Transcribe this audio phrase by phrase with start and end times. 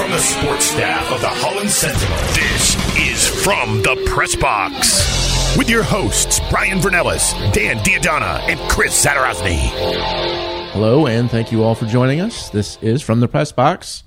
[0.00, 5.58] From the sports staff of the Holland Sentinel, this is From the Press Box.
[5.58, 9.58] With your hosts, Brian Vernellis, Dan D'Addona, and Chris Zadarozny.
[10.70, 12.48] Hello, and thank you all for joining us.
[12.48, 14.02] This is From the Press Box,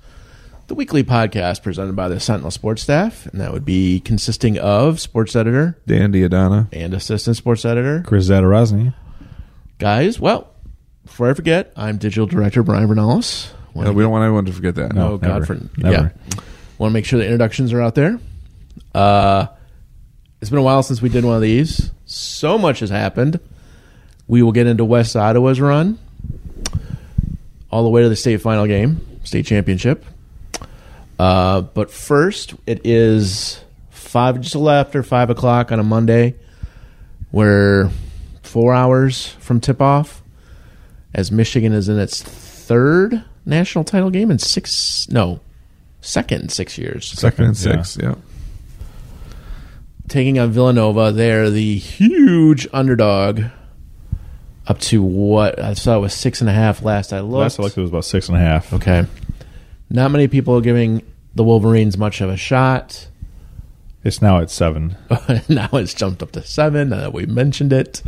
[0.66, 4.98] the weekly podcast presented by the Sentinel Sports staff, and that would be consisting of
[4.98, 6.70] sports editor Dan D'Addona.
[6.72, 8.02] and assistant sports editor.
[8.04, 8.92] Chris Zadarozny.
[9.78, 10.50] Guys, well,
[11.04, 13.52] before I forget, I'm digital director Brian Vernellis.
[13.74, 14.96] No, we don't want anyone to forget that.
[14.96, 15.92] Oh, God, for Never.
[15.92, 16.40] yeah.
[16.78, 18.18] Want to make sure the introductions are out there.
[18.94, 19.46] Uh,
[20.40, 21.90] it's been a while since we did one of these.
[22.04, 23.40] So much has happened.
[24.28, 25.98] We will get into West Ottawa's run,
[27.70, 30.04] all the way to the state final game, state championship.
[31.18, 36.34] Uh, but first, it is five, just a little after five o'clock on a Monday.
[37.32, 37.90] We're
[38.42, 40.22] four hours from tip off,
[41.12, 45.40] as Michigan is in its third national title game in six, no,
[46.00, 47.10] second in six years.
[47.10, 47.82] Second and Yeah.
[47.82, 48.14] six, yeah.
[50.08, 51.12] taking on Villanova.
[51.12, 53.42] They're the huge underdog.
[54.66, 57.32] Up to what I saw it was six and a half last I looked.
[57.42, 58.72] Last I looked, it was about six and a half.
[58.72, 59.04] okay,
[59.90, 61.02] not many people are giving
[61.34, 63.08] the Wolverines much of a shot.
[64.04, 64.96] It's now at seven.
[65.50, 66.88] now it's jumped up to seven.
[66.90, 68.02] Now that we mentioned it,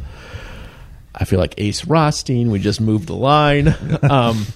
[1.15, 2.51] I feel like Ace Rothstein.
[2.51, 3.75] We just moved the line.
[4.03, 4.47] um,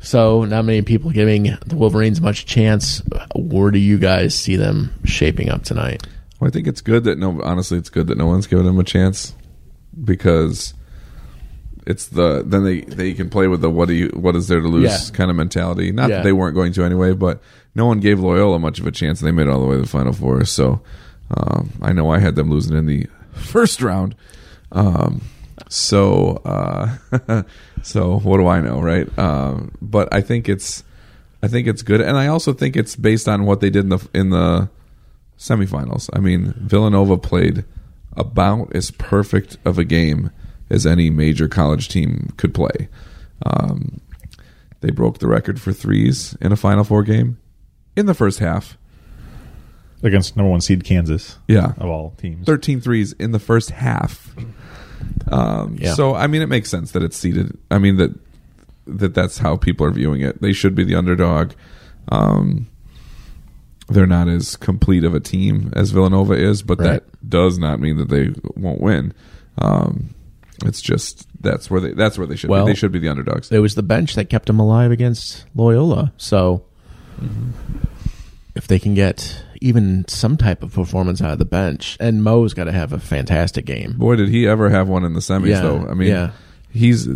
[0.00, 3.02] so not many people giving the Wolverines much chance.
[3.34, 6.06] Where do you guys see them shaping up tonight?
[6.40, 7.40] Well, I think it's good that no.
[7.42, 9.34] Honestly, it's good that no one's given them a chance
[10.04, 10.74] because
[11.86, 14.60] it's the then they they can play with the what do you what is there
[14.60, 15.16] to lose Yeah.
[15.16, 15.90] kind of mentality.
[15.90, 16.16] Not Yeah.
[16.18, 17.40] that they weren't going to anyway, but
[17.74, 19.20] no one gave Loyola much of a chance.
[19.20, 20.44] And they made it all the way to the Final Four.
[20.44, 20.80] So
[21.36, 24.14] um, I know I had them losing in the first round.
[24.70, 25.22] Um,
[25.68, 27.42] so uh,
[27.82, 29.06] so what do I know, right?
[29.18, 30.84] Um, but I think it's
[31.42, 33.88] I think it's good, and I also think it's based on what they did in
[33.90, 34.68] the in the
[35.38, 36.10] semifinals.
[36.12, 37.64] I mean, Villanova played
[38.16, 40.30] about as perfect of a game
[40.70, 42.88] as any major college team could play.
[43.46, 44.00] Um,
[44.80, 47.38] they broke the record for threes in a Final Four game
[47.96, 48.76] in the first half.
[50.02, 51.72] against number one seed Kansas Yeah.
[51.78, 52.46] of all teams.
[52.46, 54.32] 13 threes in the first half.
[55.30, 55.94] Um, Yeah.
[55.94, 57.56] So I mean, it makes sense that it's seeded.
[57.70, 58.10] I mean that
[58.86, 60.40] that that's how people are viewing it.
[60.40, 61.52] They should be the underdog.
[62.10, 62.66] Um,
[63.88, 66.86] they're not as complete of a team as Villanova is, but Right.
[66.86, 69.12] that does not mean that they won't win.
[69.58, 70.10] Um,
[70.64, 72.72] it's just that's where they that's where they should Well- be.
[72.72, 73.50] They should be the underdogs.
[73.52, 76.12] it was the bench that kept them alive against Loyola.
[76.16, 76.62] So
[78.54, 82.54] if they can get even some type of performance out of the bench, and Mo's
[82.54, 83.92] got to have a fantastic game.
[83.98, 85.86] Boy, did he ever have one in the semis, Yeah, though.
[85.88, 86.30] I mean, yeah.
[86.70, 87.08] he's.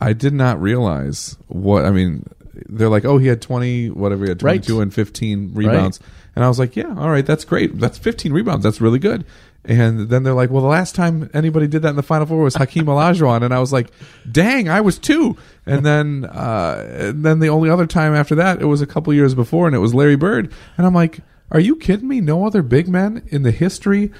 [0.00, 1.84] I did not realize what.
[1.86, 2.24] I mean,
[2.68, 4.62] they're like, oh, he had 20, whatever, he had Right.
[4.62, 6.00] 22 and 15 rebounds.
[6.34, 7.78] And I was like, yeah, all right, that's great.
[7.78, 8.62] That's 15 rebounds.
[8.62, 9.24] That's really good.
[9.64, 12.42] And then they're like, well, the last time anybody did that in the Final Four
[12.42, 13.42] was Hakeem Olajuwon.
[13.42, 13.90] And I was like,
[14.30, 15.36] dang, I was two.
[15.64, 19.12] And then, uh, and then the only other time after that, it was a couple
[19.12, 20.52] years before, and it was Larry Bird.
[20.76, 22.20] And I'm like, are you kidding me?
[22.20, 24.10] No other big men in the history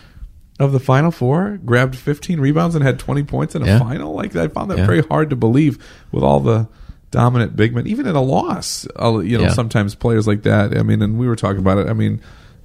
[0.58, 3.78] of the Final Four grabbed 15 rebounds and had 20 points in a Yeah.
[3.78, 4.14] final.
[4.14, 4.86] Like I found that Yeah.
[4.86, 5.78] very hard to believe
[6.12, 6.66] with all the
[7.10, 8.86] dominant big men, even in a loss.
[9.00, 9.52] uh, You know, Yeah.
[9.52, 10.76] sometimes players like that.
[10.76, 11.88] I mean, and we were talking about it.
[11.88, 12.20] I mean,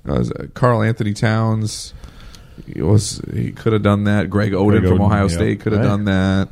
[0.07, 0.23] uh,
[0.53, 1.93] Karl-Anthony Towns
[2.67, 4.29] he was he could have done that.
[4.29, 5.27] Greg Oden Greg from Ohio yeah.
[5.29, 5.87] State could have Right.
[5.87, 6.47] done that.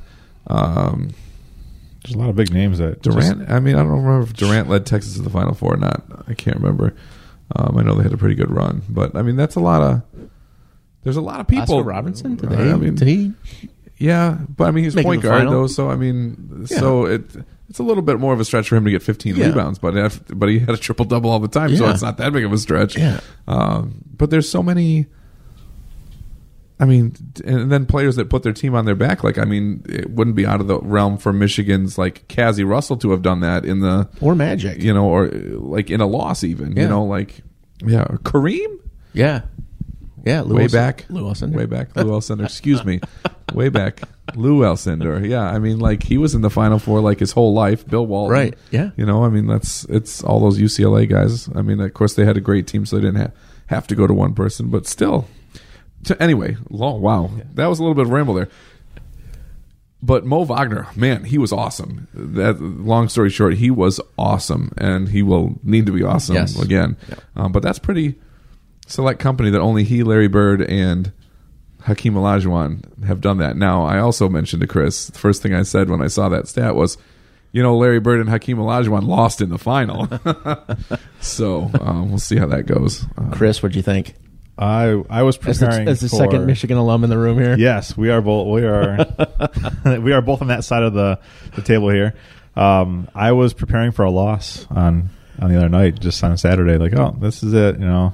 [0.48, 1.10] Um,
[2.04, 3.40] There's a lot of big names that Durant.
[3.40, 5.78] just- I mean, I don't remember if Durant led Texas to the Final Four or
[5.78, 6.04] not.
[6.28, 6.94] I can't remember.
[7.56, 9.82] Um, I know they had a pretty good run, but I mean, that's a lot
[9.82, 10.02] of.
[11.04, 11.76] There's a lot of people.
[11.78, 13.34] Oscar Robinson, did, they, I mean, did he?
[13.98, 15.62] yeah, but I mean, he's point guard final?
[15.62, 17.24] though, so I mean, so it
[17.70, 19.48] it's a little bit more of a stretch for him to get 15 Yeah.
[19.48, 22.18] rebounds, but if, but he had a triple double all the time, so it's not
[22.18, 22.98] that big of a stretch.
[22.98, 23.20] Yeah.
[23.48, 25.06] Um, but there's so many.
[26.82, 27.14] I mean,
[27.46, 29.22] and then players that put their team on their back.
[29.24, 32.96] Like, I mean, it wouldn't be out of the realm for Michigan's like Cazzie Russell
[32.98, 34.82] to have done that in the, Or Magic?
[34.82, 36.76] you know, or like in a loss even.
[36.78, 36.84] Yeah.
[36.84, 37.42] You know, like
[37.86, 38.78] yeah, Kareem
[39.14, 39.42] Yeah.
[40.26, 40.42] Yeah.
[40.42, 41.54] Lou way Alcindor- back, Lou Alcindor.
[41.56, 42.44] way back, Lou Alcindor.
[42.46, 43.00] Excuse me,
[43.54, 44.02] way back,
[44.36, 45.28] Lou Alcindor.
[45.28, 47.86] Yeah, I mean, like he was in the Final Four like his whole life.
[47.88, 48.92] Bill Walton, Right, yeah.
[48.98, 51.50] You know, I mean, that's it's all those UCLA guys.
[51.56, 53.32] I mean, of course they had a great team, so they didn't ha-
[53.68, 55.28] have to go to one person, but still.
[56.06, 58.50] To, anyway, long, wow, that was a little bit of a ramble there.
[60.02, 62.08] But Mo Wagner, man, he was awesome.
[62.14, 66.58] That long story short, he was awesome, and he will need to be awesome Yes.
[66.58, 66.96] again.
[67.36, 68.16] Um, but that's pretty
[68.88, 71.12] select company that only he, Larry Bird, and
[71.82, 73.58] Hakeem Olajuwon have done that.
[73.58, 76.48] Now, I also mentioned to Chris the first thing I said when I saw that
[76.48, 76.98] stat was,
[77.52, 80.08] you know, Larry Bird and Hakeem Olajuwon lost in the final.
[81.20, 83.06] so um, we'll see how that goes.
[83.18, 84.14] Uh, Chris, what'd you think?
[84.60, 87.40] I I was As the, preparing as the for, second Michigan alum in the room
[87.40, 87.56] here.
[87.58, 88.48] Yes, we are both.
[88.54, 88.98] We are
[90.02, 91.18] we are both on that side of the,
[91.56, 92.14] the table here.
[92.56, 95.10] Um, I was preparing for a loss on
[95.42, 96.78] on the other night, just on Saturday.
[96.78, 97.80] Like, oh, this is it.
[97.80, 98.14] You know,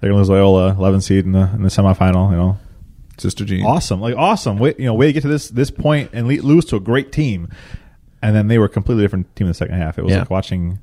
[0.00, 2.30] they're gonna lose Loyola, 11 seed in the in the semifinal.
[2.30, 2.58] You know,
[3.18, 3.66] Sister Jean.
[3.66, 4.58] awesome, like awesome.
[4.58, 6.80] Way, you know, way to get to this this point and le- lose to a
[6.80, 7.48] great team,
[8.22, 9.98] and then they were a completely different team in the second half.
[9.98, 10.20] It was Yeah.
[10.20, 10.78] like watching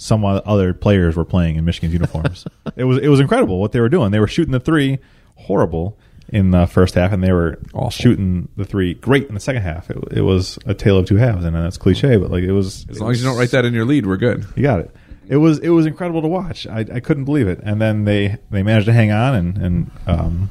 [0.00, 2.46] some other players were playing in Michigan's uniforms.
[2.76, 4.10] it was it was incredible what they were doing.
[4.10, 4.98] They were shooting the three
[5.34, 5.98] horrible
[6.30, 7.90] in the first half, and they were Awful.
[7.90, 9.90] shooting the three great in the second half.
[9.90, 12.86] It, it was a tale of two halves, and that's cliche, but like it was.
[12.88, 14.46] As long as you don't write that in your lead, we're good.
[14.56, 14.90] you got it.
[15.28, 16.66] It was it was incredible to watch.
[16.66, 19.90] I, I couldn't believe it, and then they they managed to hang on, and and
[20.06, 20.50] um,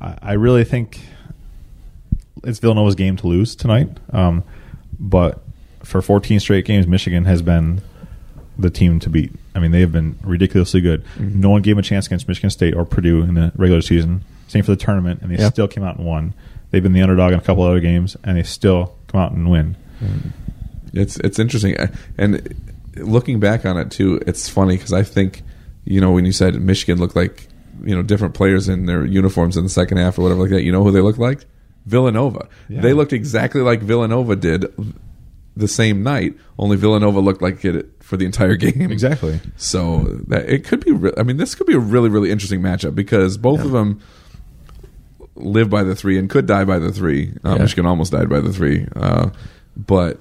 [0.00, 1.00] I, I really think
[2.42, 3.88] it's Villanova's game to lose tonight.
[4.10, 4.42] Um,
[4.98, 5.42] but
[5.84, 7.80] for 14 straight games, Michigan has been
[8.58, 9.32] the team to beat.
[9.54, 11.04] I mean, they have been ridiculously good.
[11.16, 11.40] Mm-hmm.
[11.40, 14.22] No one gave them a chance against Michigan State or Purdue in the regular season.
[14.48, 15.48] Same for the tournament, and they Yeah.
[15.50, 16.34] still came out and won.
[16.70, 19.50] They've been the underdog in a couple other games, and they still come out and
[19.50, 19.76] win.
[20.02, 20.28] Mm-hmm.
[20.98, 21.76] It's it's interesting,
[22.18, 22.54] and
[22.96, 25.42] looking back on it too, it's funny because I think
[25.84, 27.48] you know when you said Michigan looked like
[27.82, 30.62] you know different players in their uniforms in the second half or whatever like that.
[30.62, 31.44] You know who they looked like?
[31.86, 32.48] Villanova.
[32.68, 32.80] Yeah.
[32.80, 34.66] They looked exactly like Villanova did
[35.56, 36.34] the same night.
[36.58, 38.90] Only Villanova looked like it for the entire game.
[38.90, 39.40] Exactly.
[39.56, 40.92] So that it could be.
[40.92, 44.00] Re- I mean, this could be a really, really interesting matchup because both of them
[45.36, 47.32] live by the three and could die by the three.
[47.44, 47.62] Uh, Yeah.
[47.62, 49.30] Michigan almost died by the three, uh,
[49.76, 50.20] but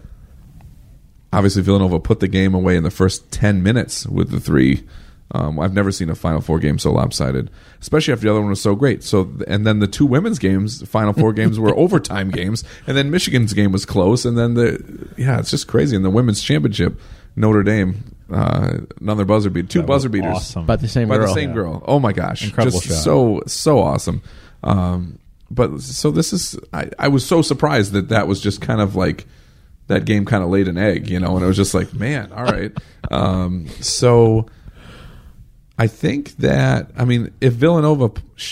[1.32, 4.84] obviously Villanova put the game away in the first ten minutes with the three.
[5.32, 7.50] Um, I've never seen a Final Four game so lopsided,
[7.82, 9.04] especially after the other one was so great.
[9.04, 13.10] So, and then the two women's games, Final Four games, were overtime games, and then
[13.10, 15.96] Michigan's game was close, and then the yeah, it's just crazy.
[15.96, 17.00] And the women's championship,
[17.36, 20.66] Notre Dame, uh, another buzzer beat, two That buzzer beaters Awesome.
[20.68, 21.28] By the same by girl.
[21.28, 21.56] the same Yeah.
[21.56, 21.84] girl.
[21.88, 23.04] Oh my gosh, Incredible just shot.
[23.04, 24.22] so so awesome.
[24.64, 25.18] Um,
[25.50, 28.96] but so this is I, I was so surprised that that was just kind of
[28.96, 29.26] like
[29.88, 32.32] that game kind of laid an egg, you know, and it was just like, man,
[32.32, 32.72] all right.
[33.12, 34.46] um, so
[35.78, 38.12] I think that I mean, if Villanova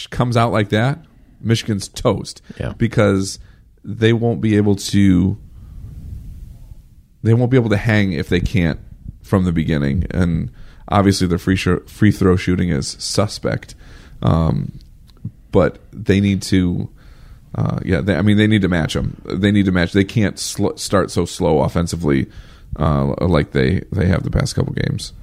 [0.09, 1.05] comes out like that,
[1.39, 2.73] Michigan's toast Yeah.
[2.77, 3.39] because
[3.83, 5.37] they won't be able to
[7.23, 8.79] they won't be able to hang if they can't
[9.21, 10.05] from the beginning.
[10.11, 10.51] And
[10.87, 13.75] obviously, their free sh- free throw shooting is suspect.
[14.23, 14.79] Um,
[15.51, 16.89] but they need to,
[17.55, 18.01] uh, yeah.
[18.01, 19.21] They, I mean, they need to match them.
[19.25, 19.93] They need to match.
[19.93, 22.27] They can't sl- start so slow offensively
[22.79, 25.13] uh, like they they have the past couple games.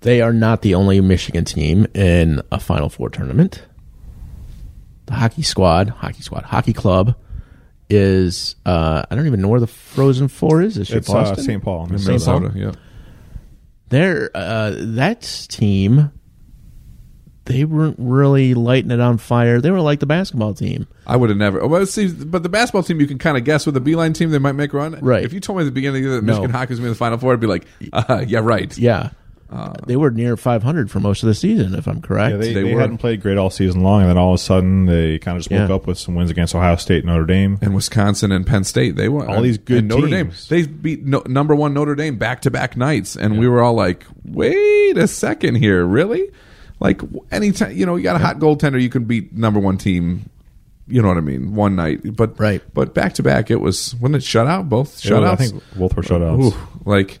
[0.00, 3.64] They are not the only Michigan team in a Final Four tournament.
[5.06, 7.16] The hockey squad, hockey squad, hockey club
[7.90, 10.76] is uh, I don't even know where the Frozen Four is.
[10.76, 11.44] Is it It's uh, Boston?
[11.44, 11.62] St.
[11.62, 11.84] Paul.
[11.84, 12.40] In Minnesota.
[12.40, 12.72] Minnesota, yeah.
[13.88, 16.12] They're uh, that team.
[17.46, 19.58] They weren't really lighting it on fire.
[19.58, 20.86] They were like the basketball team.
[21.06, 21.66] I would have never.
[21.66, 24.28] Well, see, but the basketball team, you can kind of guess with the Beilein team,
[24.30, 24.98] they might make a run.
[25.00, 25.24] Right.
[25.24, 26.34] If you told me at the beginning of the year that No.
[26.34, 28.76] Michigan hockey was going to in the Final Four, I'd be like, uh, yeah, right.
[28.76, 29.10] Yeah,
[29.50, 32.32] Uh, they were near 500 for most of the season, if I'm correct.
[32.32, 32.80] Yeah, they, They they, were.
[32.82, 35.40] hadn't played great all season long, and then all of a sudden they kind of
[35.42, 35.74] just woke Yeah.
[35.74, 37.58] up with some wins against Ohio State, Notre Dame.
[37.62, 38.96] and Wisconsin and Penn State.
[38.96, 40.46] They won All these good and Notre teams.
[40.48, 40.66] Dame.
[40.66, 43.72] They beat no, number one Notre Dame back to back nights, and we were all
[43.72, 46.30] like, "Wait a second here, really?"
[46.78, 47.00] Like
[47.32, 50.28] anytime you know you got a hot goaltender, you can beat number one team.
[50.86, 51.54] You know what I mean?
[51.54, 52.62] One night, but Right.
[52.74, 55.26] But back to back, it was when it shut out both Yeah, shutouts.
[55.26, 56.52] I think both were shutouts.
[56.52, 57.18] Ooh, like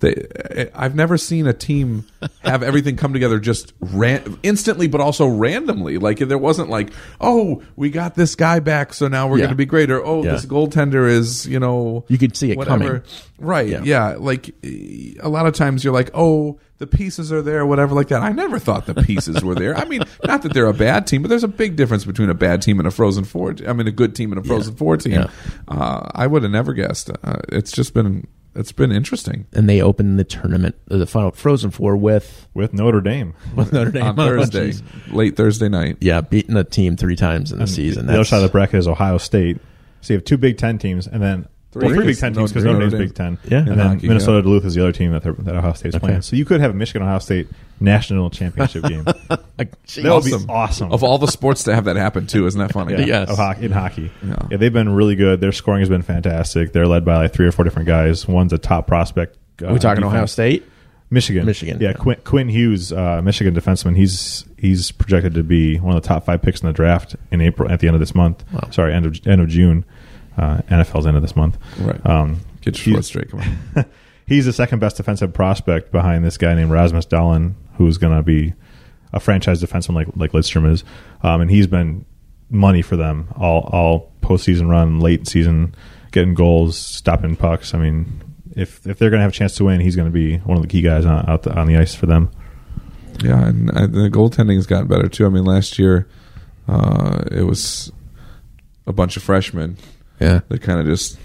[0.00, 2.04] they, I've never seen a team
[2.44, 5.96] have everything come together just ran, instantly, but also randomly.
[5.98, 9.44] Like there wasn't like, oh, we got this guy back, so now we're Yeah.
[9.44, 10.32] going to be great, or oh, Yeah.
[10.32, 12.78] this goaltender is, you know, You could see it whatever.
[12.84, 13.02] coming.
[13.38, 13.68] Right?
[13.68, 13.82] Yeah.
[13.84, 14.16] Yeah.
[14.18, 18.20] Like a lot of times you're like, oh, the pieces are there, whatever, like that.
[18.22, 19.74] I never thought the pieces were there.
[19.74, 22.34] I mean, not that they're a bad team, but there's a big difference between a
[22.34, 23.54] bad team and a Frozen Four.
[23.66, 25.24] I mean, a good team and a Frozen Four team.
[25.68, 27.08] Uh, I would have never guessed.
[27.24, 28.26] Uh, it's just been
[28.56, 29.46] it's been interesting.
[29.52, 33.34] and they opened the tournament, the final Frozen Four with with Notre Dame.
[33.56, 34.82] with Notre Dame on Oh, Thursday, jeez.
[35.12, 35.98] late Thursday night.
[36.00, 38.06] Yeah, beating a team three times in the season.
[38.06, 39.58] the other side of the bracket is Ohio State.
[40.00, 41.46] So you have two Big Ten teams, and then
[41.80, 41.86] Three.
[41.88, 42.06] well, three Three.
[42.12, 42.72] Big Ten teams because three.
[42.72, 43.38] Notre Dame's Notre Big Ten.
[43.44, 43.58] Yeah.
[43.58, 44.42] and In then hockey, Minnesota yeah.
[44.42, 46.22] Duluth is the other team that, they're, that Ohio State's playing.
[46.22, 47.48] So you could have a Michigan Ohio State
[47.80, 49.04] national championship game.
[49.04, 50.02] that Like, jeez.
[50.32, 50.92] would be awesome.
[50.92, 52.94] Of all the sports to have that happen too, isn't that funny?
[52.94, 53.30] yeah, Yes.
[53.30, 54.10] of hockey, in hockey.
[54.24, 54.36] Yeah.
[54.50, 54.56] Yeah.
[54.56, 55.40] they've been really good.
[55.40, 56.72] Their scoring has been fantastic.
[56.72, 58.26] They're led by like three or four different guys.
[58.26, 59.36] One's a top prospect.
[59.62, 60.64] Uh, Are we talking defense- Ohio State?
[61.08, 61.46] Michigan.
[61.46, 61.94] Michigan, Yeah, yeah.
[61.94, 63.96] Quinn, Quinn Hughes, uh, Michigan defenseman.
[63.96, 67.40] He's he's projected to be one of the top five picks in the draft in
[67.40, 68.42] April at the end of this month.
[68.52, 68.70] Wow.
[68.72, 69.84] Sorry, end of end of June.
[70.36, 71.58] Uh, NFL's end of this month.
[71.80, 72.04] Right.
[72.04, 73.30] Um, Get your foot straight.
[73.30, 73.84] Come on.
[74.26, 78.22] he's the second best defensive prospect behind this guy named Rasmus Dahlin, who's going to
[78.22, 78.52] be
[79.12, 80.84] a franchise defenseman like like Lidstrom is,
[81.22, 82.04] um, and he's been
[82.50, 85.74] money for them all all postseason run, late season,
[86.12, 87.72] getting goals, stopping pucks.
[87.72, 88.22] I mean,
[88.54, 90.56] if if they're going to have a chance to win, he's going to be one
[90.56, 92.30] of the key guys on, out the, on the ice for them.
[93.22, 95.24] Yeah, and the goaltending has gotten better too.
[95.24, 96.06] I mean, last year
[96.68, 97.90] uh, it was
[98.86, 99.76] a bunch of freshmen
[100.20, 100.40] Yeah.
[100.48, 101.18] they kind of just.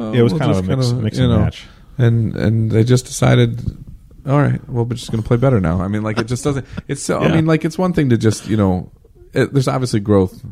[0.00, 1.66] uh, it was we'll kind of a mix, kinda, mix and know, match.
[1.98, 3.60] and and they just decided
[4.26, 6.44] all right well we're just going to play better now i mean like it just
[6.44, 8.88] doesn't it's so i mean like it's one thing to just you know
[9.32, 10.44] it, there's obviously growth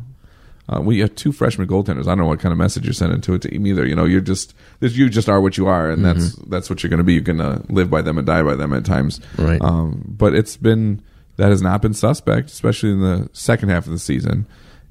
[0.71, 2.03] uh, we have two freshman goaltenders.
[2.03, 3.85] I don't know what kind of message you're sending to a team either.
[3.85, 6.89] You know, you're just you just are what you are, and that's that's what you're
[6.89, 7.13] going to be.
[7.13, 9.19] You're going to live by them and die by them at times.
[9.37, 9.61] Right.
[9.61, 11.01] Um, but it's been
[11.35, 14.47] that has not been suspect, especially in the second half of the season,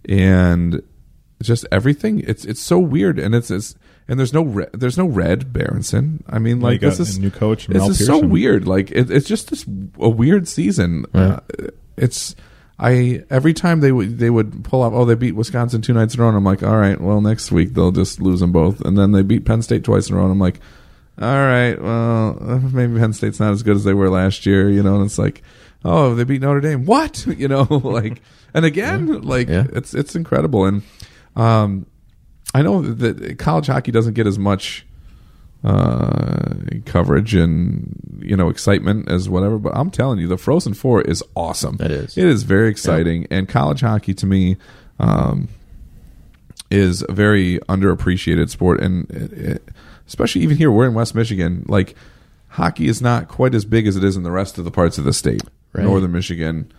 [0.07, 0.83] and
[1.42, 2.20] just everything.
[2.26, 3.75] It's it's so weird, and it's, it's
[4.09, 6.23] and there's no re- there's no Red Berenson.
[6.28, 8.66] I mean, like this is a new coach, This Mel is so weird.
[8.66, 9.64] Like it, it's just this
[9.99, 11.06] a weird season.
[11.14, 11.40] Uh,
[11.97, 12.35] it's
[12.78, 14.92] I every time they would they would pull off.
[14.94, 16.28] Oh, they beat Wisconsin two nights in a row.
[16.28, 19.12] And I'm like, all right, well next week they'll just lose them both, and then
[19.12, 20.25] they beat Penn State twice in a row.
[20.25, 20.61] And I'm like,
[21.20, 22.35] all right, well
[22.73, 24.97] maybe Penn State's not as good as they were last year, you know.
[24.97, 25.42] And it's like,
[25.85, 26.85] oh, they beat Notre Dame.
[26.87, 28.23] What, you know, like,
[28.54, 29.66] and again, like Yeah.
[29.73, 30.64] it's it's incredible.
[30.64, 30.82] And
[31.37, 31.87] um,
[32.54, 34.84] I know that college hockey doesn't get as much
[35.62, 36.54] uh,
[36.87, 39.58] coverage and you know excitement as whatever.
[39.58, 41.76] But I'm telling you, the Frozen Four is awesome.
[41.80, 42.16] It is.
[42.16, 44.56] It is very exciting, and college hockey to me
[44.99, 45.49] um,
[46.70, 49.68] is a very underappreciated sport, and it, it,
[50.06, 51.64] especially even here, we're in West Michigan.
[51.68, 51.94] Like
[52.49, 54.99] hockey is not quite as big as it is in the rest of the parts
[54.99, 55.84] of the state, Right.
[55.84, 56.72] Northern Michigan,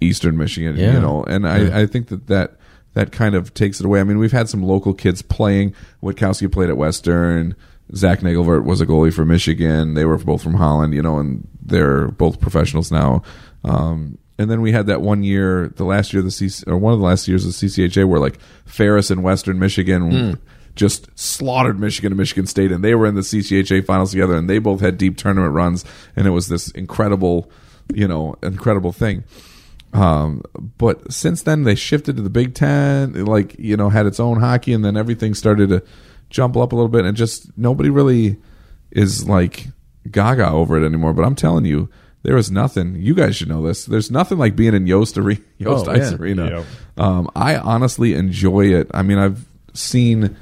[0.00, 0.76] Eastern Michigan.
[0.76, 0.94] Yeah.
[0.94, 2.54] You know, and I, I think that that.
[2.98, 4.00] That kind of takes it away.
[4.00, 5.72] I mean, we've had some local kids playing.
[6.02, 7.54] Witkowski played at Western.
[7.94, 9.94] Zach Nagelvoort was a goalie for Michigan.
[9.94, 13.22] They were both from Holland, you know, and they're both professionals now.
[13.62, 16.76] Um, and then we had that one year, the last year of the C, or
[16.76, 20.40] one of the last years of the CCHA, where like Ferris and Western Michigan
[20.74, 24.50] just slaughtered Michigan and Michigan State, and they were in the CCHA finals together, and
[24.50, 25.84] they both had deep tournament runs,
[26.16, 27.48] and it was this incredible,
[27.94, 29.22] you know, incredible thing.
[29.92, 30.42] Um,
[30.76, 34.20] but since then they shifted to the Big Ten, it, like you know, had its
[34.20, 35.82] own hockey, and then everything started to
[36.30, 38.36] jump up a little bit, and just nobody really
[38.90, 39.66] is like
[40.10, 41.12] gaga over it anymore.
[41.14, 41.88] But I'm telling you,
[42.22, 42.96] there is nothing.
[42.96, 43.86] You guys should know this.
[43.86, 46.16] There's nothing like being in Yost, Are- Yost Oh, Ice yeah.
[46.18, 46.50] Arena.
[46.50, 46.64] Yep.
[46.98, 48.90] Um, I honestly enjoy it.
[48.92, 50.36] I mean, I've seen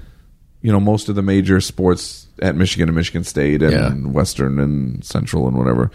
[0.62, 3.72] you know most of the major sports at Michigan and Michigan State and
[4.06, 4.10] Yeah.
[4.10, 5.90] Western and Central and whatever.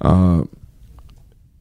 [0.00, 0.42] Uh,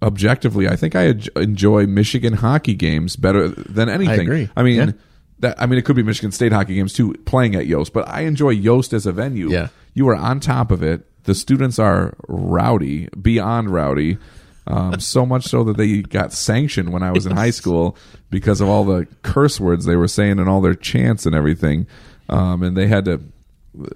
[0.05, 4.21] objectively, I think I enjoy Michigan hockey games better than anything.
[4.21, 4.49] agree.
[4.55, 4.91] I mean, Yeah.
[5.39, 8.07] that I mean, it could be Michigan State hockey games too, playing at Yost, but
[8.07, 9.49] I enjoy Yost as a venue.
[9.49, 9.67] Yeah.
[9.93, 11.05] you are on top of it.
[11.23, 14.17] The students are rowdy, beyond rowdy.
[14.67, 17.97] Um, so much so that they got sanctioned when I was in high school
[18.29, 21.87] because of all the curse words they were saying and all their chants and everything.
[22.29, 23.21] Um, and they had to,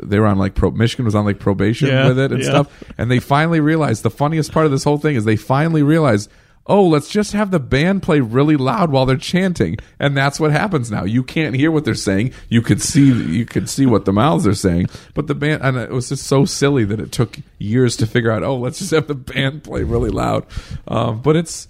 [0.03, 2.49] they were on like pro, Michigan was on like probation Yeah, with it and yeah.
[2.49, 2.83] stuff.
[2.97, 6.29] And they finally realized the funniest part of this whole thing is they finally realized,
[6.67, 10.51] oh, let's just have the band play really loud while they're chanting, and that's what
[10.51, 11.03] happens now.
[11.03, 12.31] You can't hear what they're saying.
[12.47, 15.77] You could see you could see what the mouths are saying, but the band and
[15.77, 18.43] it was just so silly that it took years to figure out.
[18.43, 20.45] Oh, let's just have the band play really loud.
[20.87, 21.67] Um, but it's.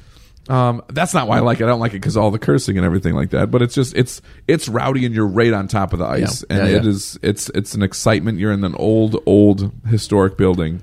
[0.50, 1.66] Um, that's not why I like it.
[1.66, 3.52] I don't like it because all the cursing and everything like that.
[3.52, 6.58] But it's just it's it's rowdy and you're right on top of the ice, Yeah.
[6.58, 6.90] and Yeah, it yeah.
[6.90, 8.40] is it's it's an excitement.
[8.40, 10.82] You're in an old old historic building.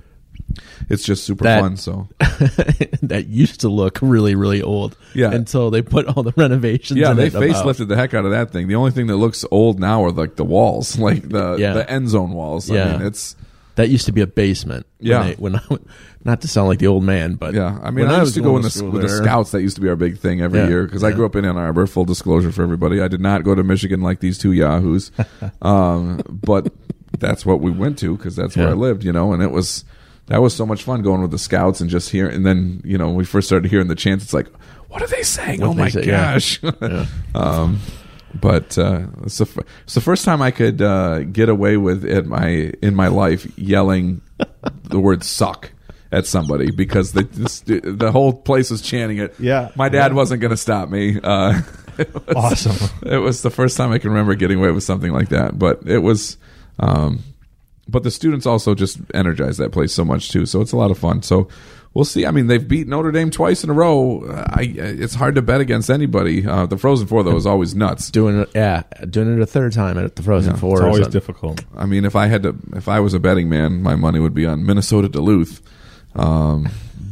[0.89, 1.77] It's just super That- fun.
[1.77, 2.09] So
[3.03, 4.97] that used to look really, really old.
[5.15, 5.33] Yeah.
[5.33, 6.99] Until they put all the renovations.
[7.01, 8.69] yeah, in they it about- facelifted the heck out of that thing.
[8.69, 11.73] The only thing that looks old now are like the walls, like the Yeah.
[11.75, 12.71] the end zone walls.
[12.71, 12.99] I Yeah.
[12.99, 13.35] mean, it's
[13.77, 14.87] That used to be a basement.
[14.99, 15.23] when Yeah.
[15.23, 15.61] they- When, I,
[16.25, 17.79] not to sound like the old man, but yeah.
[17.83, 19.53] I mean, when I, used to go in the, with the scouts.
[19.53, 20.69] That used to be our big thing every Yeah.
[20.69, 21.87] year because I grew up in Ann Arbor.
[21.87, 25.13] Full disclosure for everybody, I did not go to Michigan like these two yahoos,
[25.63, 26.73] um, but
[27.19, 28.73] that's what we went to because that's where Yeah.
[28.73, 29.05] I lived.
[29.05, 29.85] You know, and it was
[30.27, 32.35] that was so much fun going with the scouts and just hearing.
[32.35, 34.25] And then you know, when we first started hearing the chants.
[34.25, 34.49] It's like,
[34.89, 35.61] what are they saying?
[35.61, 36.33] What oh my say, yeah.
[36.33, 36.61] gosh!
[37.35, 37.79] um,
[38.41, 42.27] but uh, it's, the, it's the first time I could uh, get away with at
[42.27, 44.21] my in my life yelling
[44.85, 45.71] the word "suck"
[46.13, 49.35] at somebody because the this, the whole place was chanting it.
[49.39, 49.71] Yeah.
[49.75, 50.17] my dad Yeah.
[50.17, 51.19] wasn't going to stop me.
[51.23, 51.61] Uh,
[51.99, 52.99] it was, Awesome.
[53.11, 55.59] It was the first time I can remember getting away with something like that.
[55.59, 56.37] But it was,
[56.79, 57.21] um,
[57.89, 60.47] but the students also just energize that place so much too.
[60.47, 61.23] So it's a lot of fun.
[61.23, 61.49] So
[61.97, 62.27] we'll see.
[62.27, 64.23] I mean, they've beat Notre Dame twice in a row.
[64.29, 66.47] I, it's hard to bet against anybody.
[66.47, 68.11] Uh, the Frozen Four though is always nuts.
[68.11, 70.75] Doing it, yeah, doing it a third time at the Frozen Yeah, Four.
[70.75, 71.65] It's always difficult.
[71.75, 74.35] I mean, if I had to, if I was a betting man, my money would
[74.35, 75.63] be on Minnesota Duluth.
[76.15, 76.69] Um,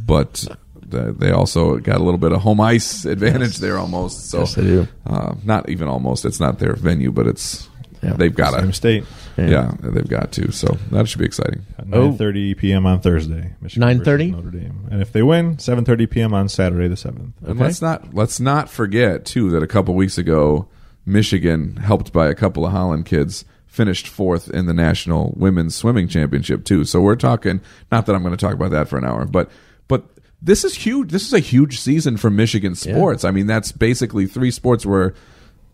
[0.06, 0.46] but
[0.86, 4.28] they also got a little bit of home ice advantage there almost.
[4.30, 4.88] So Yes, they do.
[5.06, 6.26] Uh, not even almost.
[6.26, 7.68] It's not their venue, but it's
[8.04, 8.12] Yeah.
[8.16, 8.72] they've got Same to.
[8.72, 9.04] state.
[9.36, 9.72] Yeah.
[9.80, 10.52] they've got to.
[10.52, 11.64] So that should be exciting.
[11.78, 12.10] At Oh.
[12.12, 12.86] 9:30 p.m.
[12.86, 13.52] on Thursday.
[13.60, 14.04] Michigan 9:30?
[14.04, 14.88] versus Notre Dame.
[14.90, 16.34] And if they win, 7:30 p.m.
[16.34, 17.32] on Saturday the 7th.
[17.42, 17.60] And Okay.
[17.64, 20.68] let's not let's not forget too that a couple weeks ago,
[21.06, 26.08] Michigan, helped by a couple of Holland kids, finished fourth in the national women's swimming
[26.08, 26.84] championship too.
[26.84, 27.60] So we're talking.
[27.90, 29.50] Not that I'm going to talk about that for an hour, but
[29.88, 30.04] but
[30.40, 31.10] this is huge.
[31.10, 33.24] This is a huge season for Michigan sports.
[33.24, 35.14] I mean, that's basically three sports where.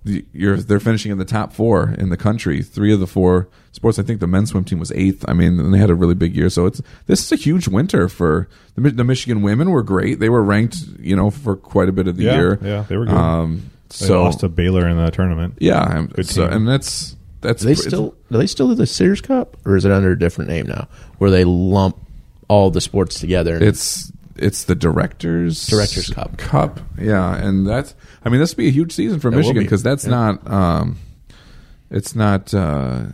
[0.04, 2.62] The- You're, they're finishing in the top four in the country.
[2.62, 3.98] Three of the four sports.
[3.98, 5.24] I think the men's swim team was eighth.
[5.28, 6.48] I mean, and they had a really big year.
[6.50, 9.70] So it's this is a huge winter for the, the Michigan women.
[9.70, 10.18] Were great.
[10.20, 12.58] They were ranked, you know, for quite a bit of the Yeah, year.
[12.62, 13.14] yeah, they were good.
[13.14, 15.54] Um, They so lost to Baylor in the tournament.
[15.60, 16.56] yeah, I'm- Good so, team.
[16.56, 19.84] and that's that's Do they still do they still do the Sears Cup, or is
[19.84, 20.88] it under a different name now,
[21.18, 21.96] where they lump
[22.48, 23.56] all the sports together?
[23.62, 26.36] it's it's the directors Directors Cup.
[26.38, 26.80] Cup.
[27.00, 27.94] Yeah, and that's
[28.24, 29.64] I mean this will be a huge season for It will Michigan be.
[29.66, 30.10] because that's Yeah.
[30.10, 30.96] not um,
[31.90, 33.04] it's not uh,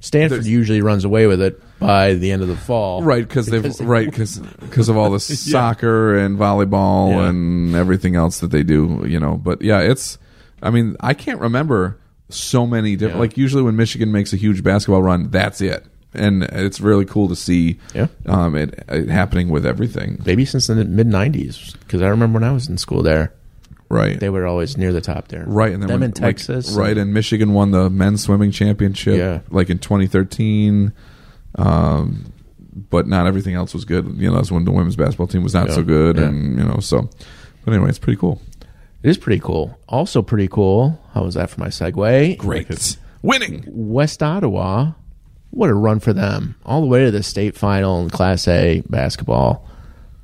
[0.00, 3.62] Stanford usually runs away with it by the end of the fall, right because they've
[3.62, 7.28] they- right because of all the soccer and volleyball Yeah.
[7.28, 9.04] and everything else that they do.
[9.06, 10.18] You know, but yeah, it's
[10.62, 11.98] I mean I can't remember
[12.28, 13.20] so many different Yeah.
[13.20, 15.84] like usually when Michigan makes a huge basketball run that's it.
[16.12, 18.08] And it's really cool to see Yeah.
[18.26, 20.20] um, it, it happening with everything.
[20.26, 23.32] Maybe since the mid '90s, because I remember when I was in school there,
[23.88, 24.18] Right.
[24.18, 25.44] they were always near the top there.
[25.46, 28.50] Right, and then them when, in Texas, like, right, and Michigan won the men's swimming
[28.50, 29.40] championship, Yeah.
[29.50, 30.92] like in 2013.
[31.56, 32.32] Um,
[32.88, 34.06] but not everything else was good.
[34.16, 36.24] You know, that's when the women's basketball team was not Yeah, so good, yeah.
[36.24, 37.08] and you know, so.
[37.64, 38.40] But anyway, it's pretty cool.
[39.02, 39.78] It is pretty cool.
[39.88, 41.00] Also pretty cool.
[41.14, 42.36] How was that for my segue?
[42.38, 43.64] Great, winning.
[43.66, 44.92] West Ottawa,
[45.50, 46.54] what a run for them!
[46.64, 49.66] All the way to the state final in Class A basketball.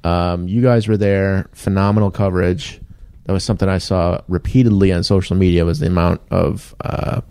[0.04, 1.48] Um, you guys were there.
[1.52, 2.80] Phenomenal coverage.
[3.24, 5.64] That was something I saw repeatedly on social media.
[5.64, 7.22] Was the amount of uh,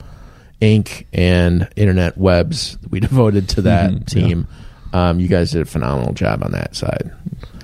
[0.62, 4.48] ink and internet webs we devoted to that team.
[4.94, 7.12] Um, you guys did a phenomenal job on that side.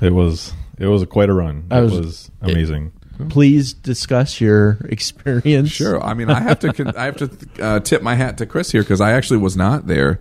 [0.01, 1.65] It was it was quite a run.
[1.71, 2.93] I it was- was, amazing.
[3.29, 5.69] Please discuss your experience.
[5.69, 6.01] Sure.
[6.03, 6.73] I mean, I have to.
[6.73, 9.55] con- I have to uh, tip my hat to Chris here because I actually was
[9.57, 10.19] not there.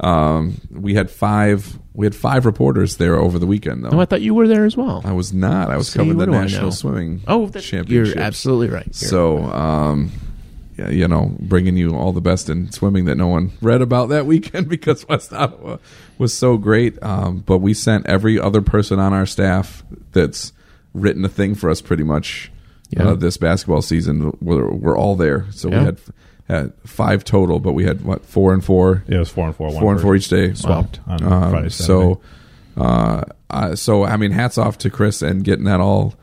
[0.00, 1.78] Um, we had five.
[1.92, 3.90] We had five reporters there over the weekend, though.
[3.90, 5.02] Oh, I thought you were there as well.
[5.04, 5.70] I was not.
[5.70, 6.40] I was See, covering the do I know?
[6.42, 7.20] national swimming.
[7.26, 8.14] Oh, that, championship.
[8.14, 8.94] you're absolutely right.
[8.94, 10.10] So, um,
[10.78, 14.08] yeah, you know, bringing you all the best in swimming that no one read about
[14.08, 15.76] that weekend because West Ottawa
[16.16, 16.96] was so great.
[17.02, 19.82] Um, but we sent every other person on our staff
[20.12, 20.54] that's
[20.94, 22.50] written a thing for us pretty much
[22.90, 23.08] Yeah.
[23.10, 24.36] uh, this basketball season.
[24.40, 25.46] We're, we're all there.
[25.50, 25.78] So Yeah.
[25.78, 25.98] we had
[26.48, 29.54] had five total, but we had what four and four, Yeah, it was four and
[29.54, 29.68] four.
[29.72, 30.52] one four and four each day.
[30.54, 31.68] Swapped on Um, Friday.
[31.68, 31.70] Saturday.
[31.70, 32.20] so,
[32.76, 36.14] uh, uh, so I mean, hats off to Chris and getting that all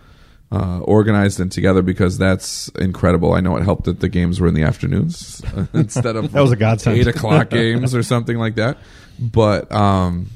[0.51, 3.33] uh, organized and together because that's incredible.
[3.33, 5.41] I know it helped that the games were in the afternoons
[5.73, 6.97] instead of That was a godsend.
[6.97, 8.77] eight o'clock games or something like that.
[9.19, 10.27] But um,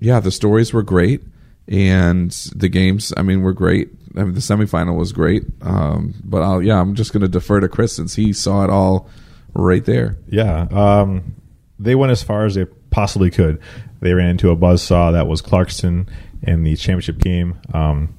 [0.00, 1.22] yeah, the stories were great
[1.70, 3.14] and the games.
[3.16, 3.90] I mean, were great.
[4.16, 5.44] I mean, the semifinal was great.
[5.62, 8.70] Um, but I'll, yeah, I'm just going to defer to Chris since he saw it
[8.70, 9.08] all
[9.54, 10.18] right there.
[10.28, 11.36] Yeah, um,
[11.78, 13.60] they went as far as they possibly could.
[14.00, 16.08] They ran into a buzz saw that was Clarkston
[16.42, 17.60] in the championship game.
[17.72, 18.16] Um,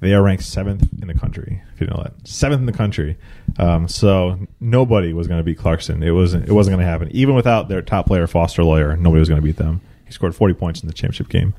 [0.00, 1.60] they are ranked seventh in the country.
[1.74, 3.18] If you know that, seventh in the country.
[3.58, 6.02] Um, so nobody was going to beat Clarkston.
[6.04, 6.48] It wasn't.
[6.48, 7.08] It wasn't going to happen.
[7.10, 9.82] Even without their top player Foster Loyer, nobody was going to beat them.
[10.06, 11.52] He scored 40 points in the championship game.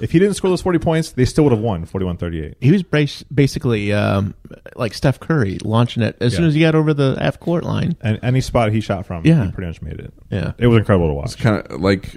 [0.00, 2.54] If he didn't score those 40 points, they still would have won 41-38.
[2.60, 4.34] He was bas- basically um,
[4.74, 6.48] like Steph Curry, launching it as soon Yeah.
[6.48, 7.96] as he got over the half court line.
[8.00, 9.46] And any spot he shot from, Yeah.
[9.46, 10.12] he pretty much made it.
[10.30, 10.52] Yeah.
[10.58, 11.36] It was incredible to watch.
[11.38, 12.16] kind of like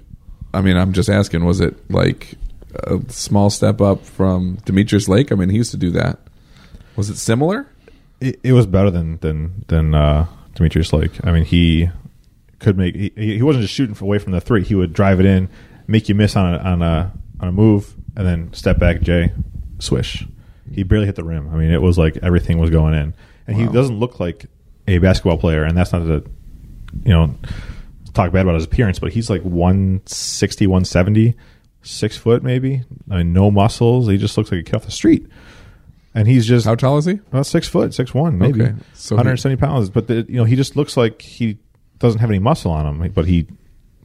[0.53, 2.33] i mean i'm just asking was it like
[2.85, 6.19] a small step up from Demetrius Lake i mean he used to do that
[6.95, 7.67] was it similar
[8.21, 11.11] it, it was better than than than uh, Demetrius Lake.
[11.23, 11.89] I mean, he
[12.59, 12.95] could make.
[12.95, 14.63] He, he wasn't just shooting away from the three.
[14.63, 15.49] He would drive it in,
[15.85, 19.31] make you miss on a on a on a move, and then step back, Jay,
[19.79, 20.25] swish.
[20.71, 21.49] He barely hit the rim.
[21.53, 23.13] I mean, it was like everything was going in,
[23.47, 23.71] and he Wow.
[23.73, 24.45] doesn't look like
[24.87, 25.63] a basketball player.
[25.63, 26.23] And that's not to,
[27.03, 27.35] you know,
[28.13, 31.35] talk bad about his appearance, but he's like 160, 170,
[31.83, 32.83] six foot maybe.
[33.09, 34.07] I mean, no muscles.
[34.07, 35.27] He just looks like a kid off the street.
[36.13, 38.73] And he's just how tall is he about six foot, six one, maybe, Okay.
[38.93, 39.89] So he- 170 pounds.
[39.89, 41.59] But the, you know, he just looks like he
[41.99, 43.47] doesn't have any muscle on him, but he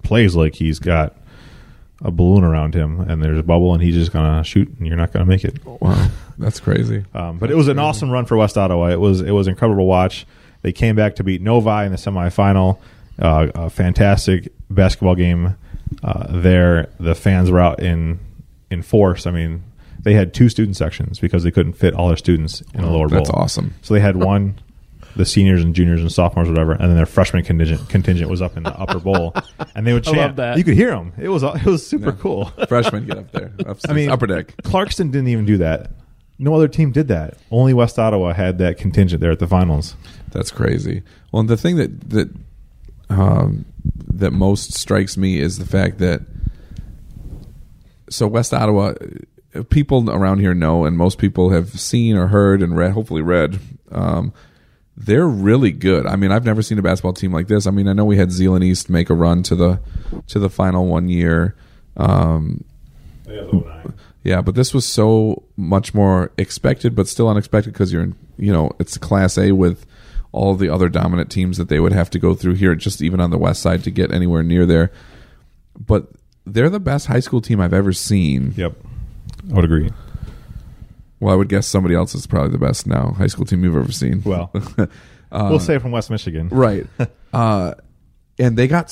[0.03, 1.17] plays like he's got
[2.05, 4.97] a balloon around him and there's a bubble and he's just gonna shoot and you're
[4.97, 5.65] not gonna make it.
[5.65, 7.05] Wow, that's crazy.
[7.15, 8.87] Um, but it was an awesome run for West Ottawa.
[8.87, 10.27] It was it was incredible to watch.
[10.63, 12.79] They came back to beat Novi in the semifinal.
[13.19, 15.57] Uh, a fantastic basketball game
[16.03, 16.89] uh, there.
[16.99, 18.19] The fans were out in
[18.71, 19.27] in force.
[19.27, 19.63] I mean,
[20.03, 23.09] they had two student sections because they couldn't fit all their students in the lower
[23.09, 23.19] bowl.
[23.19, 23.75] That's awesome.
[23.83, 24.59] So they had one,
[25.17, 28.57] the seniors and juniors and sophomores, whatever, and then their freshman contingent contingent was up
[28.57, 29.35] in the upper bowl,
[29.75, 30.19] and they would I chant.
[30.19, 30.59] love that.
[30.59, 31.13] You could hear them.
[31.19, 32.17] It was it was super Yeah.
[32.19, 32.45] cool.
[32.69, 33.53] Freshmen get up there.
[33.61, 34.55] Upstairs, I mean, upper deck.
[34.63, 35.91] Clarkston didn't even do that.
[36.39, 37.35] No other team did that.
[37.51, 39.95] Only West Ottawa had that contingent there at the finals.
[40.31, 41.03] That's crazy.
[41.31, 42.35] Well, and the thing that that
[43.11, 43.65] um,
[44.15, 46.23] that most strikes me is the fact that
[48.11, 48.95] so West Ottawa
[49.55, 53.23] uh, people around here know, and most people have seen or heard and read, hopefully
[53.23, 53.59] read.
[53.91, 54.33] Um,
[54.97, 56.07] they're really good.
[56.07, 57.67] I mean, I've never seen a basketball team like this.
[57.67, 59.81] I mean, I know we had Zeeland East make a run to the
[60.29, 61.55] to the final one year.
[61.97, 62.65] Um,
[64.25, 68.53] yeah, but this was so much more expected, but still unexpected because you're in, you
[68.53, 69.85] know, it's Class A with
[70.31, 73.21] all the other dominant teams that they would have to go through here, just even
[73.21, 74.93] on the west side to get anywhere near there.
[75.79, 76.09] But
[76.47, 78.55] they're the best high school team I've ever seen.
[78.57, 78.75] Yep,
[79.51, 79.91] I would agree.
[81.23, 83.77] Well, I would guess somebody else is probably the best now high school team you've
[83.77, 84.23] ever seen.
[84.25, 84.51] Well,
[85.31, 86.49] we'll say from West Michigan.
[86.49, 86.87] right.
[87.33, 87.73] Uh
[88.39, 88.89] and they got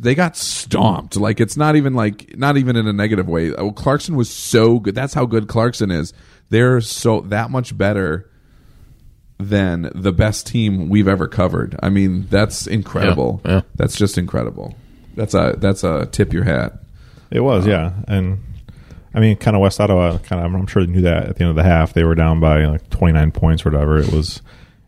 [0.00, 1.16] they got stomped.
[1.16, 3.52] Like it's not even like not even in a negative way.
[3.52, 4.96] Oh, Clarkston was so good.
[4.96, 6.12] That's how good Clarkston is.
[6.50, 8.28] They're so that much better
[9.38, 11.78] than the best team we've ever covered.
[11.80, 13.40] I mean that's incredible.
[13.44, 13.60] Yeah, yeah.
[13.76, 14.74] that's just incredible.
[15.14, 16.72] That's a that's a tip your hat.
[17.30, 18.40] It was, yeah, and
[19.16, 20.18] I mean, kind of West Ottawa.
[20.18, 22.14] Kind of, I'm sure they knew that at the end of the half they were
[22.14, 23.98] down by like 29 points or whatever.
[23.98, 24.42] It was,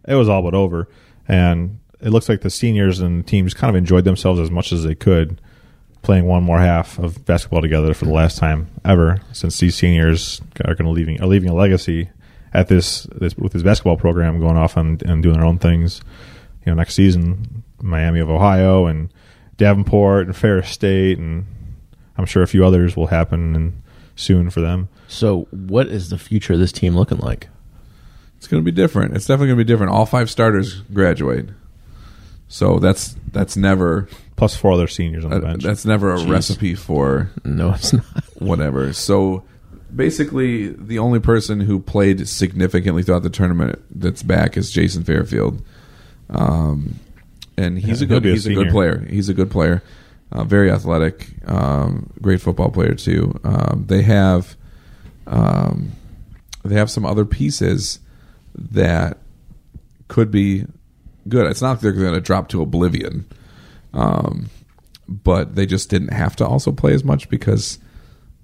[0.07, 0.87] it was all but over,
[1.27, 4.85] and it looks like the seniors and teams kind of enjoyed themselves as much as
[4.85, 5.41] they could,
[6.03, 10.43] playing one more half of basketball together for the last time ever since these seniors
[10.65, 12.11] are going to leaving are leaving a legacy
[12.53, 16.03] at this, this with this basketball program going off and, and doing their own things.
[16.67, 19.11] You know, next season, Miami of Ohio and
[19.57, 21.47] Davenport and Ferris State and
[22.19, 23.83] I'm sure a few others will happen and
[24.19, 24.89] soon for them.
[25.09, 27.49] So, what is the future of this team looking like?
[28.37, 31.49] it's going to be different it's definitely going to be different all five starters graduate
[32.47, 35.65] so that's that's never Plus four other seniors on the bench.
[35.65, 36.31] that's never a Jeez.
[36.31, 38.05] recipe for No, it's not.
[38.39, 38.93] whatever.
[38.93, 39.43] So
[39.93, 45.61] basically, the only person who played significantly throughout the tournament that's back is Jason Fairfield,
[46.31, 46.95] um,
[47.57, 49.05] and he's Yeah, a good be a he's a good player.
[49.11, 49.83] He's a good player,
[50.33, 53.39] uh, very athletic, um, great football player too.
[53.45, 54.57] Um, they have
[55.27, 55.93] um,
[56.65, 58.01] they have some other pieces
[58.55, 59.19] that
[60.09, 60.65] could be
[61.29, 61.47] good.
[61.47, 63.27] It's not like they're going to drop to oblivion.
[63.93, 64.51] Um,
[65.09, 67.79] but they just didn't have to also play as much because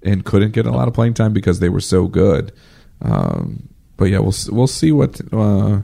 [0.01, 2.51] and couldn't get a lot of playing time because they were so good.
[3.01, 5.81] Um, but yeah, we'll we'll see what uh,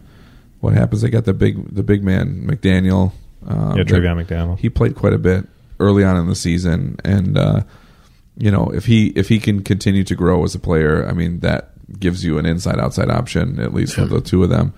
[0.59, 1.01] what happens.
[1.01, 3.13] They got the big the big man McDaniel.
[3.45, 4.57] Um, yeah, Travion McDaniel.
[4.59, 5.47] he played quite a bit
[5.81, 7.63] early on in the season, and uh,
[8.37, 11.39] you know if he if he can continue to grow as a player, I mean
[11.41, 14.73] that gives you an inside outside option at least for the two of them.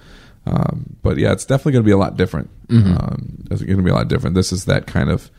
[0.45, 2.49] Um, but yeah, it's definitely going to be a lot different.
[2.69, 4.35] Um, it's going to be a lot different.
[4.35, 5.29] This is that kind of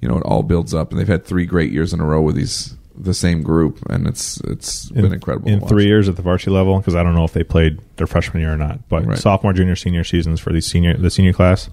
[0.00, 2.20] you know it all builds up, and they've had three great years in a row
[2.20, 6.22] with these the same group, and it's it's been incredible in three years at the
[6.22, 8.88] varsity level because I don't know if they played their freshman year or not.
[8.88, 9.18] But Right.
[9.18, 11.70] sophomore, junior, senior seasons for the senior the senior class,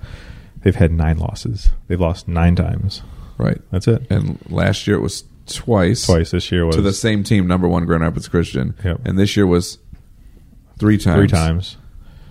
[0.63, 1.69] they've had nine losses.
[1.87, 3.03] They've lost nine times.
[3.37, 3.59] Right?
[3.71, 4.05] That's it.
[4.09, 7.67] And last year it was twice, Twice this year was to the same team, number
[7.67, 9.01] one Grand Rapids Christian, Yep.
[9.05, 9.77] and this year was
[10.79, 11.17] three times.
[11.19, 11.77] three times.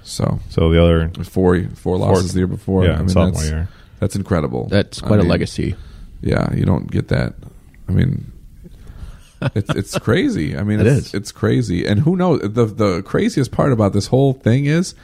[0.03, 2.85] So So the other four four losses the year before.
[2.85, 3.69] yeah, I mean, sophomore that's, year.
[4.01, 4.67] That's incredible.
[4.69, 5.75] That's I quite a mean, legacy.
[6.23, 7.35] Yeah, you don't get that.
[7.89, 8.33] I mean,
[9.55, 10.57] it's it's crazy.
[10.57, 11.15] I mean, It it's, is.
[11.15, 11.87] It's crazy.
[11.87, 12.41] And who knows?
[12.43, 14.95] The the craziest part about this whole thing is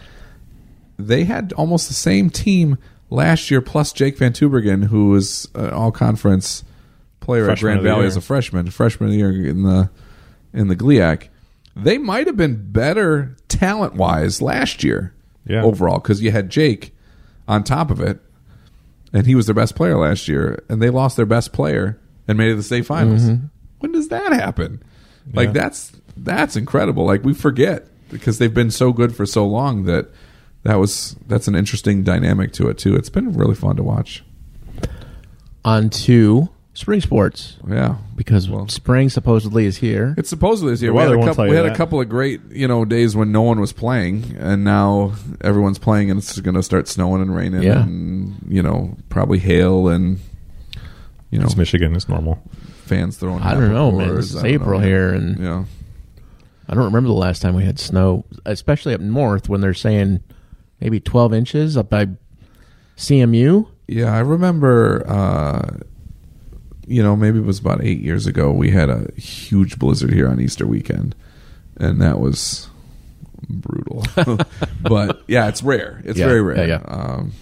[0.98, 2.78] they had almost the same team
[3.10, 6.64] last year, plus Jake Van Tubergen, who was an all conference
[7.20, 9.90] player Freshman at Grand Valley as a freshman, freshman of the year in the
[10.52, 11.28] in the GLIAC.
[11.74, 15.12] They might have been better talent wise last year,
[15.46, 15.62] Yeah.
[15.62, 16.94] overall, because you had Jake
[17.46, 18.18] on top of it,
[19.12, 22.38] and he was their best player last year, and they lost their best player and
[22.38, 23.28] made it to the state finals.
[23.80, 24.82] When does that happen?
[25.34, 25.52] Like Yeah.
[25.52, 27.04] that's that's incredible.
[27.04, 30.08] Like we forget because they've been so good for so long that
[30.66, 32.94] that was that's an interesting dynamic to it too.
[32.96, 34.22] It's been really fun to watch.
[35.64, 40.14] On to spring sports Yeah, because Well- spring supposedly is here.
[40.18, 40.90] It's supposedly this year.
[40.92, 43.16] The We had, a couple, we you had a couple of great you know days
[43.16, 47.22] when no one was playing, and now everyone's playing, and it's going to start snowing
[47.22, 47.82] and raining, Yeah.
[47.82, 50.18] and you know probably hail and
[51.30, 51.94] you know It's Michigan.
[51.96, 52.38] It's normal.
[52.84, 53.42] fans throwing.
[53.42, 54.14] I don't know, man.
[54.14, 54.86] This is April know.
[54.86, 55.64] here, and Yeah,
[56.68, 60.20] I don't remember the last time we had snow, especially up north when they're saying
[60.80, 62.08] maybe 12 inches up by
[62.96, 63.68] CMU.
[63.86, 64.14] yeah.
[64.14, 65.04] I remember.
[65.08, 65.78] Uh,
[66.88, 68.52] you know, maybe it was about eight years ago.
[68.52, 71.16] We had a huge blizzard here on Easter weekend,
[71.78, 72.68] and that was
[73.48, 74.04] brutal.
[74.82, 76.00] but yeah, it's rare.
[76.04, 76.58] It's Yeah, very rare.
[76.68, 76.94] yeah, yeah.
[76.94, 77.32] Um,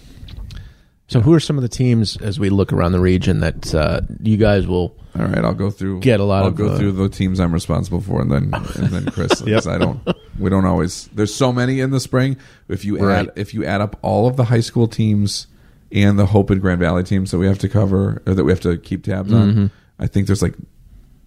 [1.08, 4.00] So, who are some of the teams as we look around the region that uh,
[4.22, 4.96] you guys will?
[5.18, 6.00] All right, I'll go through.
[6.00, 8.52] Get a lot I'll of, go uh, through the teams I'm responsible for, and then
[8.76, 9.40] and then Chris.
[9.42, 10.00] because I don't.
[10.38, 11.06] We don't always.
[11.14, 12.36] There's so many in the spring.
[12.68, 13.28] If you Right.
[13.28, 15.46] add if you add up all of the high school teams
[15.92, 18.50] and the Hope and Grand Valley teams that we have to cover or that we
[18.50, 19.60] have to keep tabs Mm-hmm.
[19.60, 20.54] on, I think there's like.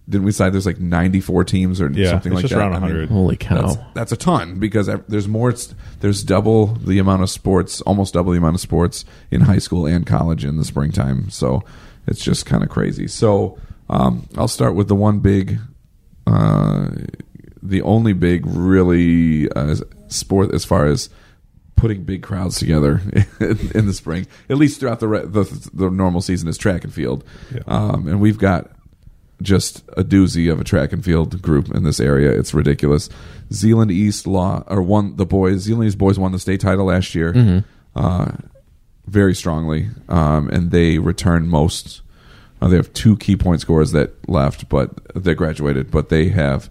[0.08, 2.60] Didn't we decide there's like 94 teams or Yeah, something it's like just that?
[2.60, 3.60] around I mean, Holy cow!
[3.66, 5.52] that's, that's a ton because ev- there's more.
[6.00, 9.84] There's double the amount of sports, almost double the amount of sports in high school
[9.86, 11.28] and college in the springtime.
[11.28, 11.62] So
[12.06, 13.06] it's just kind of crazy.
[13.06, 13.58] So
[13.90, 15.58] um, I'll start with the one big,
[16.26, 16.88] uh,
[17.62, 19.76] the only big really uh,
[20.08, 21.10] sport as far as
[21.76, 23.00] putting big crowds together
[23.40, 26.92] in the spring, at least throughout the re- the, the normal season, is track and
[26.92, 27.24] field.
[27.54, 27.62] Yeah.
[27.66, 28.70] Um, and we've got
[29.40, 32.30] just a doozy of a track and field group in this area.
[32.30, 33.08] It's ridiculous.
[33.52, 35.60] Zeeland East law or won the boys.
[35.62, 38.32] Zeeland East boys won the state title last year, uh,
[39.06, 42.02] very strongly, um, and they return most.
[42.60, 45.90] Uh, they have two key point scorers that left, but they graduated.
[45.90, 46.70] But they have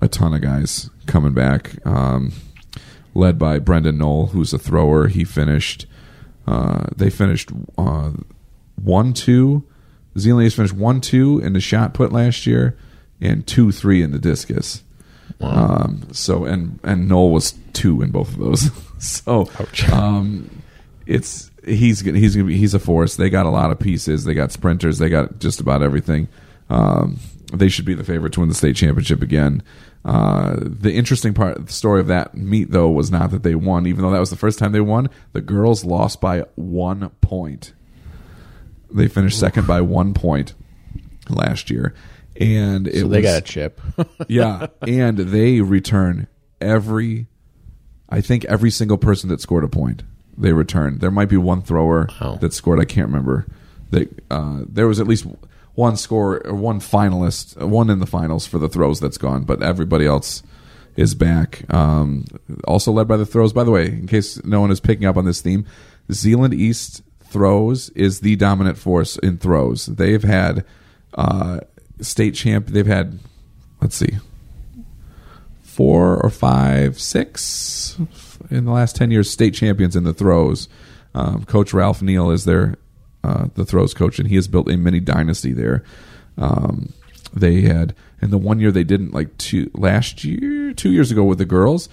[0.00, 2.32] a ton of guys coming back, um,
[3.14, 5.08] led by Brendan Knoll, who's a thrower.
[5.08, 5.86] He finished.
[6.46, 8.12] Uh, they finished uh,
[8.82, 9.64] one two.
[10.16, 12.76] Zeeland East finished one two in the shot put last year,
[13.20, 14.82] and two three in the discus.
[15.40, 18.70] Um, so and and Knoll was two in both of those.
[18.98, 19.50] so
[19.92, 20.62] um,
[21.06, 23.16] it's he's gonna- he's gonna be he's a force.
[23.16, 24.24] They got a lot of pieces.
[24.24, 24.98] They got sprinters.
[24.98, 26.28] They got just about everything.
[26.70, 27.18] Um,
[27.52, 29.62] they should be the favorite to win the state championship again.
[30.04, 33.86] Uh, the interesting part, the story of that meet though, was not that they won,
[33.86, 35.08] even though that was the first time they won.
[35.32, 37.72] The girls lost by one point.
[38.92, 40.54] They finished second by one point
[41.28, 41.94] last year,
[42.38, 43.80] and it so they was, got a chip.
[44.28, 46.26] yeah, and they return
[46.60, 47.26] every,
[48.08, 50.02] I think every single person that scored a point,
[50.36, 51.00] they returned.
[51.00, 52.36] There might be one thrower Wow.
[52.40, 52.80] that scored.
[52.80, 53.46] I can't remember.
[53.90, 55.26] They, uh, there was at least
[55.74, 59.62] one score or one finalist, one in the finals for the throws that's gone, but
[59.62, 60.42] everybody else
[60.96, 61.64] is back.
[61.72, 62.24] Um,
[62.66, 63.52] also led by the throws.
[63.52, 65.66] By the way, in case no one is picking up on this theme,
[66.12, 69.86] Zeeland East throws is the dominant force in throws.
[69.86, 70.64] They've had
[71.14, 71.60] uh,
[72.00, 72.68] state champ.
[72.68, 73.18] They've had,
[73.80, 74.18] let's see,
[75.62, 77.98] four or five, six
[78.54, 80.68] in the last ten years state champions in the throws.
[81.14, 82.76] Um, coach Ralph Neal is their
[83.22, 85.82] uh, the throws coach, and he has built a mini dynasty there.
[86.36, 86.92] Um,
[87.32, 91.24] they had, and the one year they didn't like two last year, two years ago
[91.24, 91.88] with the girls,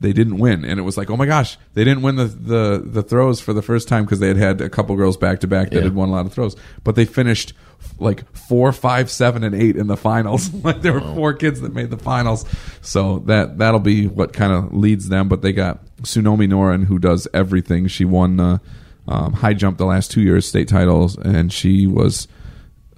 [0.00, 2.82] they didn't win, and it was like, oh my gosh, they didn't win the the,
[2.84, 5.46] the throws for the first time because they had had a couple girls back to
[5.46, 5.82] back that Yeah.
[5.84, 7.52] had won a lot of throws, but they finished
[7.98, 10.52] like four, five, seven, and eight in the finals.
[10.64, 12.44] like there were four kids that made the finals,
[12.80, 15.28] so that that'll be what kind of leads them.
[15.28, 17.88] But they got Tsunomi Noren who does everything.
[17.88, 18.58] She won uh,
[19.08, 22.28] um, high jump the last two years state titles, and she was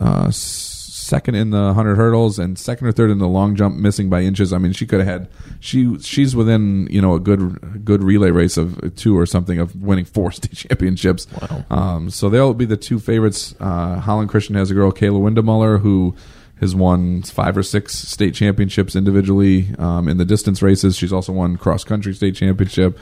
[0.01, 0.70] uh, s-
[1.11, 4.23] second in the hundred hurdles and second or third in the long jump, missing by
[4.23, 4.53] inches.
[4.53, 8.31] I mean, she could have had she she's within you know a good good relay
[8.31, 11.27] race of two or something of winning four state championships.
[11.33, 11.65] Wow.
[11.71, 13.55] Um, so they'll be the two favorites.
[13.61, 16.15] Uh, Holland Christian has a girl, Kayla Windemuller, who
[16.61, 20.97] has won five or six state championships individually um, in the distance races.
[20.97, 22.99] She's also won cross country state championship.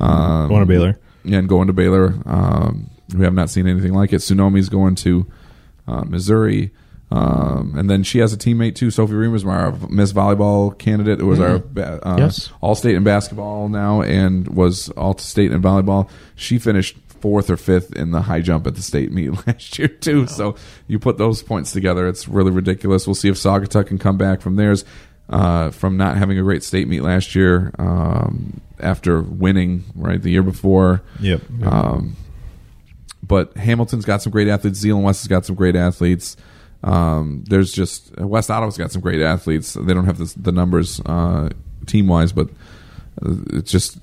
[0.00, 0.98] Um, Going to Baylor.
[1.24, 2.14] yeah, and going to Baylor.
[2.26, 4.16] Um, we have not seen anything like it.
[4.22, 5.26] Tsunomi's going to
[5.86, 6.70] uh, Missouri.
[7.14, 11.26] Um, and then she has a teammate too, Sophie Reimers, our Miss Volleyball candidate, who
[11.26, 12.50] was our uh, Yes.
[12.60, 16.08] All State in basketball now, and was All State in volleyball.
[16.36, 19.88] She finished fourth or fifth in the high jump at the state meet last year
[19.88, 20.26] too.
[20.26, 20.56] So
[20.88, 23.06] you put those points together, it's really ridiculous.
[23.06, 24.84] We'll see if Saugatuck can come back from theirs.
[25.30, 30.30] Uh, from not having a great state meet last year, um, after winning right the
[30.30, 31.40] year before, Yep.
[31.64, 32.16] um,
[33.22, 34.78] but Hamilton's got some great athletes.
[34.80, 36.36] Zeeland West has got some great athletes.
[36.84, 39.74] Um, there's just West Ottawa's got some great athletes.
[39.74, 41.50] They don't have the, the numbers uh,
[41.86, 42.48] team wise, but
[43.24, 43.98] uh, it's just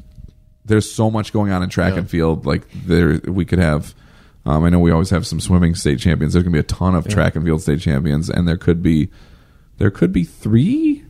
[0.65, 1.99] there's so much going on in track Yeah.
[1.99, 2.45] and field.
[2.45, 3.93] Like there, we could have.
[4.45, 6.33] Um, I know we always have some swimming state champions.
[6.33, 9.09] There's gonna be a ton of track and field state champions, and there could be
[9.77, 11.03] there could be three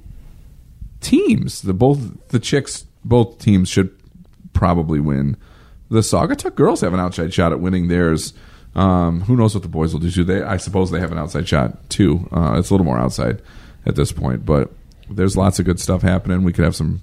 [1.01, 1.61] teams.
[1.61, 3.95] The both the chicks, both teams should
[4.53, 5.37] probably win.
[5.89, 8.33] The Saugatuck girls have an outside shot at winning theirs.
[8.75, 10.23] Um, who knows what the boys will do?
[10.23, 12.27] They, I suppose, they have an outside shot too.
[12.31, 13.41] Uh, it's a little more outside
[13.85, 14.71] at this point, but
[15.09, 16.43] there's lots of good stuff happening.
[16.43, 17.01] We could have some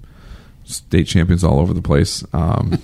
[0.63, 2.23] state champions all over the place.
[2.33, 2.79] Um,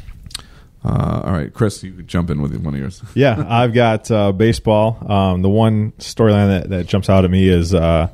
[0.84, 3.02] uh, all right, Chris, you could jump in with one of yours.
[3.14, 4.98] Yeah, I've got uh, baseball.
[5.10, 8.08] Um, the one storyline that, that jumps out at me is uh,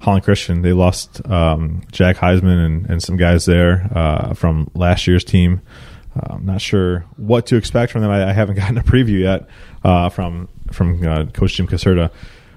[0.00, 0.62] Holland Christian.
[0.62, 5.60] They lost um, Jack Heisman and, and some guys there uh, from last year's team.
[6.16, 8.10] Uh, I'm not sure what to expect from them.
[8.10, 9.48] I, I haven't gotten a preview yet
[9.84, 12.10] uh, from from uh, Coach Jim Caserta,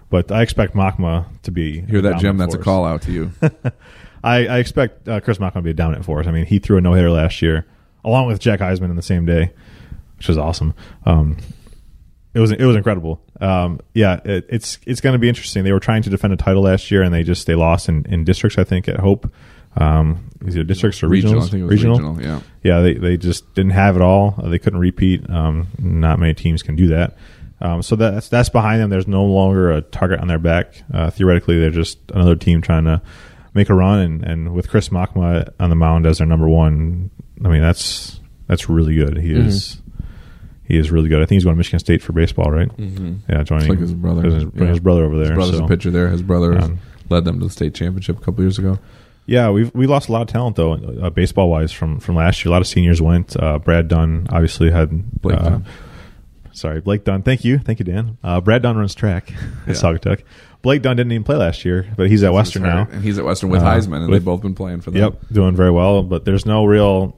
[0.10, 2.38] but I expect Machma to be Hear that, Jim?
[2.38, 3.32] dominant That's a call out to you.
[4.24, 6.28] I, I expect uh, Chris Machma to be a dominant force.
[6.28, 7.65] I mean, he threw a no hitter last year,
[8.04, 9.52] along with Jack Heisman in the same day,
[10.18, 10.74] which was awesome.
[11.06, 11.38] Um,
[12.34, 13.22] it was it was incredible.
[13.39, 15.63] Um, yeah, it, it's it's going to be interesting.
[15.63, 18.06] They were trying to defend a title last year, and they just they lost in,
[18.08, 18.58] in districts.
[18.58, 19.32] I think at Hope,
[19.75, 21.45] um, either districts or regional, regionals.
[21.45, 22.21] I think it was regional.
[22.21, 22.39] Yeah.
[22.63, 24.35] yeah, they, they just didn't have it all.
[24.38, 25.29] Uh, they couldn't repeat.
[25.29, 27.17] Um, not many teams can do that.
[27.61, 28.89] Um, so that's that's behind them.
[28.89, 30.83] There's no longer a target on their back.
[30.93, 33.01] Uh, theoretically, they're just another team trying to
[33.53, 33.99] make a run.
[33.99, 37.09] And, and with Chris Makma on the mound as their number one,
[37.43, 39.17] I mean that's that's really good.
[39.17, 39.81] He is
[40.65, 41.21] he is really good.
[41.21, 42.67] I think he's going to Michigan State for baseball, right?
[42.75, 43.15] Mm-hmm.
[43.31, 44.23] Yeah, joining like his brother.
[44.23, 44.65] His, Yeah.
[44.65, 45.27] his brother over there.
[45.27, 45.65] His brother's so.
[45.65, 46.09] a pitcher there.
[46.09, 48.79] His brother Um, led them to the state championship a couple years ago.
[49.27, 52.43] Yeah, we've we lost a lot of talent though, uh, baseball wise from from last
[52.45, 52.49] year.
[52.49, 53.35] A lot of seniors went.
[53.41, 54.89] Uh, Brad Dunn obviously had
[55.21, 55.65] Blake uh, Dunn.
[56.53, 57.21] Sorry, Blake Dunn.
[57.23, 58.17] Thank you, thank you, Dan.
[58.23, 59.38] Uh, Brad Dunn runs track Yeah.
[59.67, 60.21] at Saugatuck.
[60.61, 62.88] Blake Dunn didn't even play last year, but he's at Western now.
[62.91, 65.01] and he's at Western with Uh, Heisman, and with- they've both been playing for them.
[65.01, 66.01] Yep, doing very well.
[66.03, 67.17] But there's no real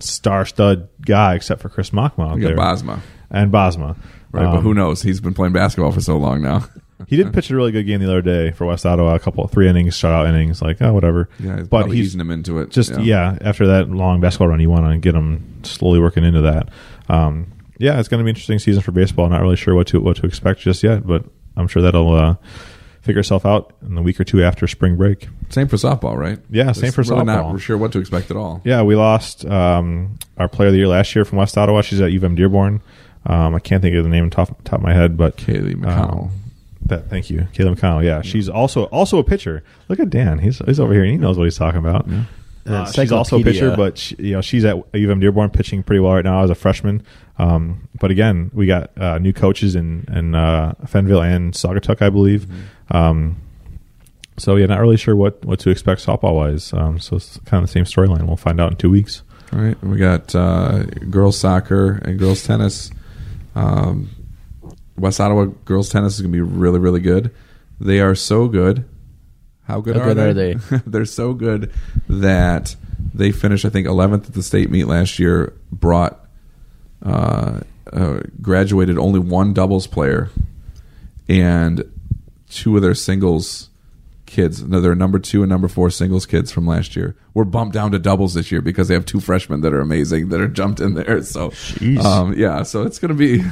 [0.00, 3.00] star stud guy except for Chris Mockma out there Bosma,
[3.30, 3.96] and Bosma.
[4.32, 4.44] right?
[4.44, 5.02] but Um, who knows?
[5.02, 6.64] He's been playing basketball for so long now.
[7.06, 9.14] He did pitch a really good game the other day for West Ottawa.
[9.14, 10.62] A couple, three innings, shutout innings.
[10.62, 11.28] Like, oh, whatever.
[11.38, 12.70] Yeah, he's but he's easing him into it.
[12.70, 13.36] just yeah.
[13.42, 16.68] after that long basketball run you want to get them slowly working into that
[17.08, 19.86] um, yeah it's going to be an interesting season for baseball not really sure what
[19.88, 21.24] to what to expect just yet but
[21.56, 22.34] i'm sure that'll uh,
[23.02, 26.38] figure itself out in a week or two after spring break Same for softball, right?
[26.50, 27.52] Yeah, same for really softball.
[27.52, 28.60] Not sure what to expect at all.
[28.64, 32.00] yeah we lost um, our player of the year last year from west ottawa she's
[32.00, 32.80] at UVM dearborn
[33.26, 35.74] um, i can't think of the name on top, top of my head but Kaylee
[35.74, 36.24] McConnell.
[36.24, 36.30] um,
[36.88, 38.04] that, thank you, Caleb McConnell.
[38.04, 39.62] Yeah, she's also also a pitcher.
[39.88, 41.02] Look at Dan; he's he's over here.
[41.02, 42.08] and He knows what he's talking about.
[42.66, 46.00] Uh, she's also a pitcher, but she, you know she's at UVM Dearborn pitching pretty
[46.00, 47.02] well right now as a freshman.
[47.38, 52.10] Um, but again, we got uh, new coaches in in uh, Fenville and Saugatuck, I
[52.10, 52.46] believe.
[52.90, 53.36] Um,
[54.38, 56.72] so yeah, not really sure what, what to expect softball wise.
[56.72, 58.26] Um, so it's kind of the same storyline.
[58.26, 59.22] We'll find out in two weeks.
[59.52, 62.90] All right, we got uh, girls soccer and girls tennis.
[63.54, 64.10] Um,
[64.98, 67.34] West Ottawa girls tennis is going to be really, really good.
[67.80, 68.84] They are so good.
[69.64, 70.52] How good, How are, good they?
[70.52, 70.82] are they?
[70.86, 71.72] They're so good
[72.08, 72.76] that
[73.12, 75.54] they finished, I think, 11th at the state meet last year.
[75.72, 76.20] Brought
[77.02, 77.60] uh,
[77.92, 80.30] uh, graduated only one doubles player
[81.28, 81.84] and
[82.48, 83.70] two of their singles
[84.26, 84.62] kids.
[84.62, 87.92] No, their number two and number four singles kids from last year were bumped down
[87.92, 90.80] to doubles this year because they have two freshmen that are amazing that are jumped
[90.80, 91.22] in there.
[91.22, 91.52] So,
[92.04, 93.42] um, yeah, so it's gonna be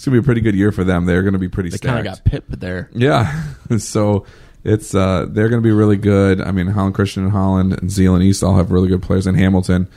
[0.00, 1.04] it's gonna be a pretty good year for them.
[1.04, 2.88] They're gonna be pretty They kind of got pipped there.
[2.94, 3.44] Yeah.
[3.78, 4.24] so
[4.64, 6.40] it's uh they're going to be really good.
[6.40, 9.26] I mean, Holland Christian and Holland and Zeeland East all have really good players.
[9.26, 9.88] In Hamilton,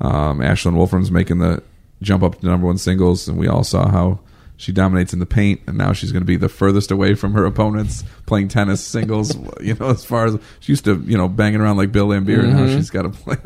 [0.00, 1.62] um, Ashlyn Wolfram's making the
[2.00, 4.20] jump up to number one singles, and we all saw how
[4.60, 7.32] she dominates in the paint, and now she's going to be the furthest away from
[7.32, 9.34] her opponents playing tennis singles.
[9.60, 12.40] you know, as far as she used to, you know, banging around like Bill Laimbeer,
[12.40, 13.38] and now she's got to play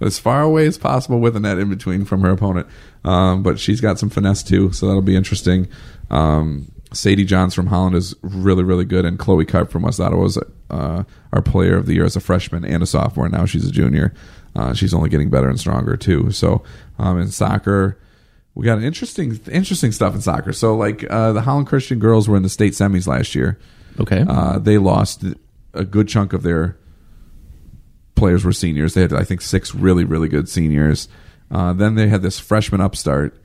[0.00, 2.66] as far away as possible with a net in between from her opponent.
[3.04, 5.68] Um, but she's got some finesse too, so that'll be interesting.
[6.10, 10.24] Um, Sadie Johns from Holland is really, really good, and Chloe Karp from West Ottawa
[10.24, 10.38] is
[10.70, 13.28] uh, our player of the year as a freshman and a sophomore.
[13.28, 14.12] Now she's a junior.
[14.54, 16.30] Uh, she's only getting better and stronger too.
[16.32, 16.64] So
[16.98, 17.98] um, in soccer,
[18.54, 20.52] we got interesting, interesting stuff in soccer.
[20.52, 23.58] So like uh, the Holland Christian girls were in the state semis last year.
[24.00, 24.24] Okay.
[24.28, 25.24] Uh, they lost
[25.72, 26.76] a good chunk of their
[28.16, 28.94] players were seniors.
[28.94, 31.08] They had, I think, six really, really good seniors.
[31.50, 33.36] Uh, then they had this freshman upstart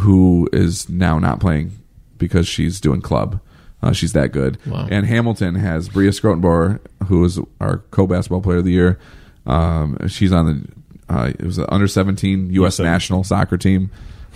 [0.00, 1.72] who is now not playing
[2.18, 3.40] because she's doing club.
[3.82, 4.58] Uh, she's that good.
[4.66, 4.88] Wow.
[4.90, 8.98] And Hamilton has Bria Schrotenboer, who is our co-basketball player of the year.
[9.44, 12.78] Um, she's on the uh, it was the under seventeen U.S.
[12.78, 12.84] U17.
[12.84, 13.90] national soccer team.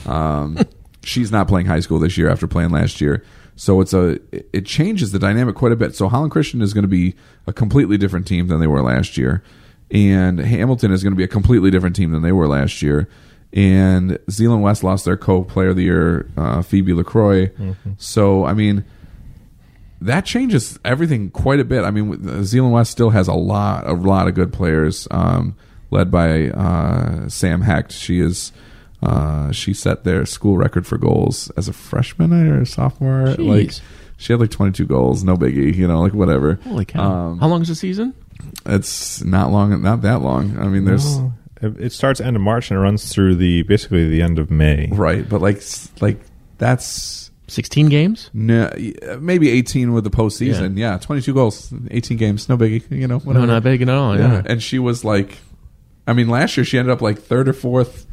[0.06, 0.58] Um,
[1.02, 3.24] she's not playing high school this year after playing last year.
[3.56, 4.18] So it's a
[4.56, 5.96] it changes the dynamic quite a bit.
[5.96, 7.14] So Holland Christian is going to be
[7.46, 9.42] a completely different team than they were last year,
[9.90, 13.08] and Hamilton is going to be a completely different team than they were last year.
[13.52, 17.50] And Zeeland West lost their co-player of the year, uh, Phoebe Lacroix.
[17.98, 18.84] So I mean,
[20.00, 21.84] that changes everything quite a bit.
[21.84, 25.56] I mean, Zeeland West still has a lot, a lot of good players, um,
[25.90, 27.92] led by uh, Sam Hecht.
[27.92, 28.52] She is
[29.02, 33.34] Uh, she set their school record for goals as a freshman or a sophomore.
[33.38, 33.72] Like
[34.18, 36.58] she had like 22 goals, no biggie, you know, like whatever.
[36.64, 37.00] Holy cow!
[37.02, 38.12] Um, How long is the season?
[38.66, 40.58] It's not long, not that long.
[40.58, 41.32] I mean, there's Oh,
[41.62, 44.50] it, it starts end of March and it runs through the basically the end of
[44.50, 44.88] May.
[44.92, 45.62] right, but like
[46.00, 46.20] like
[46.58, 48.30] that's Sixteen games.
[48.32, 50.78] no, uh, maybe 18 with the postseason.
[50.78, 50.98] Yeah.
[50.98, 53.44] 22 goals, 18 games, no biggie, you know, whatever.
[53.44, 54.16] No, not big at all.
[54.16, 54.34] yeah.
[54.34, 54.42] Yeah.
[54.46, 55.36] And she was like,
[56.06, 58.06] I mean, last year she ended up like third or fourth,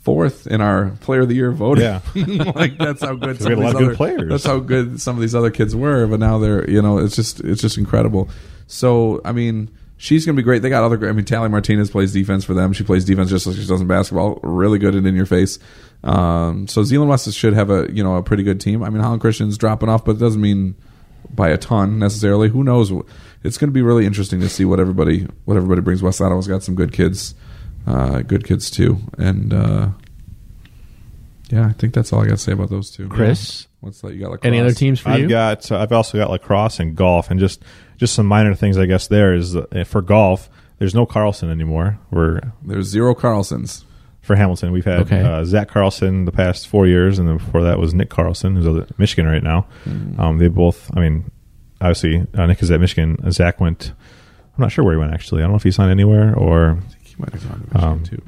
[0.00, 1.84] fourth in our Player of the Year voting.
[1.84, 2.00] Yeah.
[2.54, 3.38] like that's how good.
[3.40, 4.30] we some had a lot these of good players.
[4.30, 6.06] That's how good some of these other kids were.
[6.06, 8.30] But now they're, you know, it's just it's just incredible.
[8.66, 9.70] So I mean.
[9.98, 10.60] She's gonna be great.
[10.60, 10.98] They got other.
[10.98, 12.74] Great I mean, Tally Martinez plays defense for them.
[12.74, 14.38] She plays defense just like she does in basketball.
[14.42, 15.58] Really good and in your face.
[16.04, 18.82] Um, so Zeeland West should have a you know a pretty good team.
[18.82, 20.74] I mean, Holland Christian's dropping off, but it doesn't mean
[21.34, 22.50] by a ton necessarily.
[22.50, 22.92] Who knows?
[23.42, 26.02] It's going to be really interesting to see what everybody what everybody brings.
[26.02, 27.34] West Ottawa's got some good kids,
[27.86, 29.88] uh, good kids too, and uh,
[31.48, 33.08] yeah, I think that's all I got to say about those two.
[33.08, 34.14] Chris, what's that?
[34.14, 35.28] You got like any other teams for I've you?
[35.28, 37.62] got uh, I've also got lacrosse and golf and just
[37.96, 41.98] just some minor things I guess there is uh, for golf there's no Carlson anymore.
[42.10, 43.84] We're There's zero Carlsons.
[44.20, 45.22] for Hamilton we've had Okay.
[45.22, 48.66] uh, Zach Carlson the past four years and then before that was Nick Carlson who's
[48.66, 49.66] at Michigan right now.
[50.18, 51.30] Um, they both I mean
[51.80, 53.16] obviously uh, Nick is at Michigan.
[53.24, 53.92] Uh, Zach went.
[54.56, 55.42] I'm not sure where he went actually.
[55.42, 57.66] I don't know if he signed anywhere or I think he might have gone to
[57.66, 58.22] Michigan Um, too.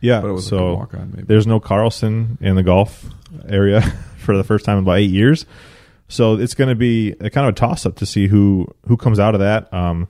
[0.00, 0.20] yeah.
[0.20, 1.26] But it was like a so walk-on, maybe.
[1.26, 3.04] there's no Carlson in the golf
[3.48, 3.80] area
[4.18, 5.44] for the first time in about eight years.
[6.12, 8.98] So it's going to be a kind of a toss up to see who who
[8.98, 9.72] comes out of that.
[9.72, 10.08] Um,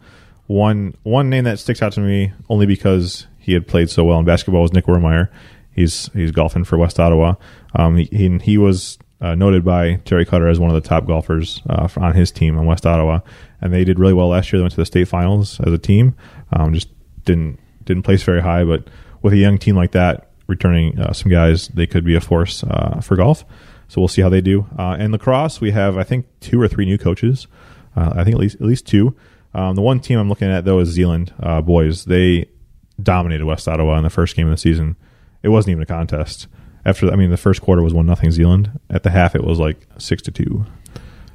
[0.48, 4.18] one one name that sticks out to me only because he had played so well
[4.18, 5.28] in basketball was Nick Wormeyer.
[5.70, 7.36] He's he's golfing for West Ottawa.
[7.76, 11.06] Um, he, he he was uh, noted by Terry Cutter as one of the top
[11.06, 13.20] golfers uh, on his team on West Ottawa,
[13.60, 14.58] and they did really well last year.
[14.58, 16.16] They went to the state finals as a team.
[16.52, 16.88] Um, just
[17.24, 18.88] didn't didn't place very high, but
[19.22, 22.64] with a young team like that, returning uh, some guys, they could be a force
[22.64, 23.44] uh, for golf.
[23.92, 24.66] So we'll see how they do.
[24.78, 27.46] Uh, lacrosse, we have I think two or three new coaches.
[27.94, 29.14] Uh, I think at least at least two.
[29.52, 32.06] Um, the one team I'm looking at though is Zeeland uh, boys.
[32.06, 32.48] They
[33.02, 34.96] dominated West Ottawa in the first game of the season.
[35.42, 36.46] It wasn't even a contest.
[36.86, 38.80] After I mean, the first quarter was one nothing Zeeland.
[38.88, 40.64] At the half, it was like six to two,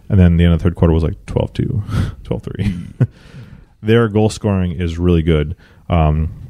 [0.10, 3.08] and then the end of the third quarter was like 12-2, 12-3.
[3.84, 5.56] Their goal scoring is really good.
[5.90, 6.47] Um,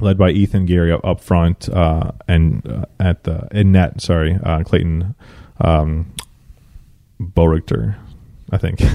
[0.00, 4.00] led by Ethan Gary up, up front uh, and uh, at the in net.
[4.00, 5.14] Sorry, uh, Clayton
[5.60, 6.12] um,
[7.20, 7.96] Borichter,
[8.50, 8.80] I think.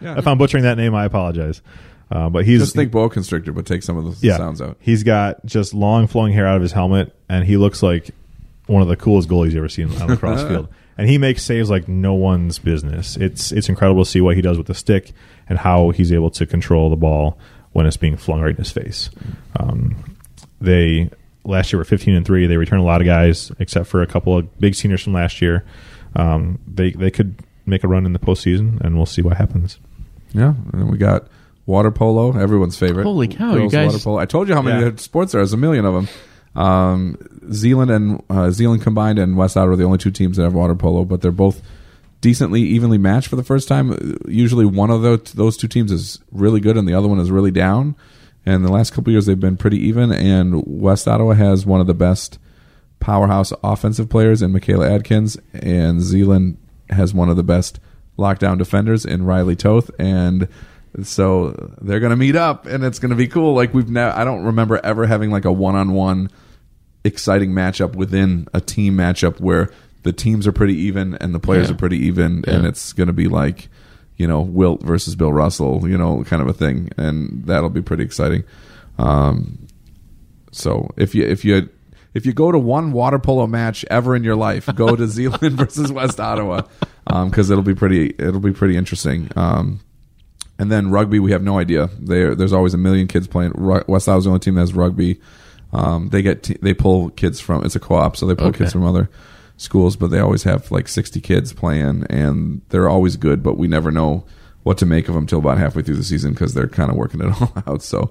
[0.00, 1.62] Yeah, if I'm butchering that name, I apologize.
[2.10, 4.76] Uh, but he's just think boa constrictor, but take some of the yeah, sounds out.
[4.78, 8.10] He's got just long flowing hair out of his helmet, and he looks like
[8.66, 10.68] one of the coolest goalies you ever seen on the cross field.
[10.96, 13.16] And he makes saves like no one's business.
[13.16, 15.12] It's it's incredible to see what he does with the stick
[15.48, 17.38] and how he's able to control the ball
[17.72, 19.10] when it's being flung right in his face.
[19.58, 20.13] Um,
[20.64, 21.10] they
[21.44, 22.46] last year were 15 and three.
[22.46, 25.40] They returned a lot of guys, except for a couple of big seniors from last
[25.42, 25.64] year.
[26.16, 27.36] Um, they they could
[27.66, 29.78] make a run in the postseason, and we'll see what happens.
[30.32, 31.28] Yeah, and then we got
[31.66, 33.04] water polo, everyone's favorite.
[33.04, 34.18] Holy cow, you guys- Water polo.
[34.18, 34.92] I told you how many Yeah.
[34.96, 36.08] sports There's a million of them.
[36.62, 37.16] Um,
[37.52, 40.54] Zeeland and uh, Zeeland combined and West Ottawa are the only two teams that have
[40.54, 41.62] water polo, but they're both
[42.20, 44.16] decently evenly matched for the first time.
[44.28, 47.30] Usually, one of those those two teams is really good and the other one is
[47.30, 47.96] really down.
[48.46, 50.12] And the last couple years, they've been pretty even.
[50.12, 52.38] And West Ottawa has one of the best
[53.00, 56.56] powerhouse offensive players in Michaela Adkins, and Zeeland
[56.90, 57.80] has one of the best
[58.18, 60.48] lockdown defenders in Riley Toth, and
[61.02, 61.50] so
[61.82, 63.52] they're going to meet up, and it's going to be cool.
[63.54, 66.30] Like we've never, I don't remember ever having like a one-on-one
[67.04, 69.70] exciting matchup within a team matchup where
[70.04, 71.74] the teams are pretty even and the players Yeah.
[71.74, 73.68] are pretty even, and it's going to be like
[74.16, 77.82] you know Wilt versus Bill Russell, you know, kind of a thing, and that'll be
[77.82, 78.44] pretty exciting.
[78.98, 79.66] Um,
[80.52, 81.68] so if you if you
[82.14, 85.54] if you go to one water polo match ever in your life, go to Zeeland
[85.56, 86.62] versus West Ottawa
[87.24, 89.30] because it'll be pretty it'll be pretty interesting.
[89.36, 89.80] Um,
[90.58, 91.90] and then rugby, we have no idea.
[91.98, 93.52] There, there's always a million kids playing.
[93.56, 95.20] West Ottawa's the only team that has rugby.
[95.72, 98.58] Um, they get t- they pull kids from it's a co-op, so they pull Okay.
[98.58, 99.10] kids from other
[99.56, 103.42] schools, but they always have like 60 kids playing, and they're always good.
[103.42, 104.24] But we never know
[104.62, 106.96] what to make of them till about halfway through the season because they're kind of
[106.96, 107.82] working it all out.
[107.82, 108.10] So,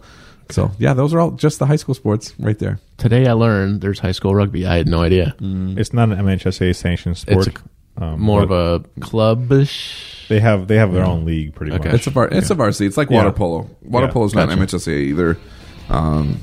[0.50, 2.80] so yeah, those are all just the high school sports right there.
[2.98, 4.66] Today I learned there's high school rugby.
[4.68, 5.36] I had no idea.
[5.40, 7.48] It's not an MHSA sanctioned sport.
[7.48, 7.58] It's
[7.98, 10.28] um, More of a clubbish.
[10.28, 11.90] They have they have their own league pretty Okay.
[11.90, 11.96] much.
[11.96, 12.86] It's a var- it's a varsity.
[12.88, 13.18] It's like Yeah.
[13.18, 13.70] water polo.
[13.82, 14.12] Water Yeah.
[14.12, 14.62] polo is not Gotcha.
[14.62, 15.38] MHSA either,
[15.90, 16.40] um,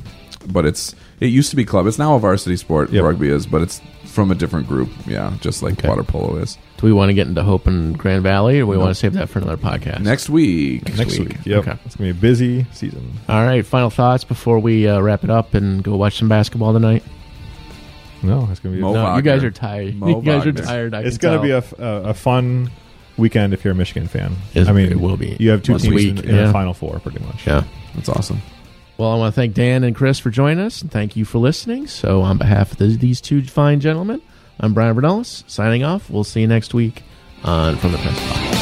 [0.49, 1.87] but it's it used to be club.
[1.87, 2.91] It's now a varsity sport.
[2.91, 3.05] Yep.
[3.05, 4.89] Rugby is, but it's from a different group.
[5.07, 5.89] Yeah, just like Okay.
[5.89, 6.59] water polo is.
[6.79, 9.13] Do we want to get into Hope and Grand Valley, or we want to save
[9.13, 10.01] that for another podcast?
[10.01, 11.29] Next week, next week.
[11.29, 11.39] week.
[11.45, 11.79] Yep, Okay.
[11.85, 13.13] it's gonna be a busy season.
[13.29, 13.65] All right.
[13.65, 17.05] Final thoughts before we uh, wrap it up and go watch some basketball tonight.
[18.23, 18.83] No, it's going to be.
[18.83, 19.95] Mo No, you guys are tired.
[19.97, 20.61] Mo you guys Wagner.
[20.63, 20.95] are tired.
[20.95, 21.73] I it's can going to be a, tell.
[21.87, 22.71] f- a- a fun
[23.17, 24.33] weekend if you're a Michigan fan.
[24.53, 25.39] It's- I mean, it will be.
[25.41, 26.47] You have two Must teams week, in, in yeah.
[26.49, 27.47] the final four, pretty much.
[27.47, 27.65] yeah.
[27.95, 28.43] That's awesome.
[29.01, 31.39] Well, I want to thank Dan and Chris for joining us, and thank you for
[31.39, 31.87] listening.
[31.87, 34.21] So, on behalf of the, these two fine gentlemen,
[34.61, 36.11] I'm Brian Bernellis signing off.
[36.11, 37.03] We'll see you next week
[37.43, 38.60] on From the Press Box.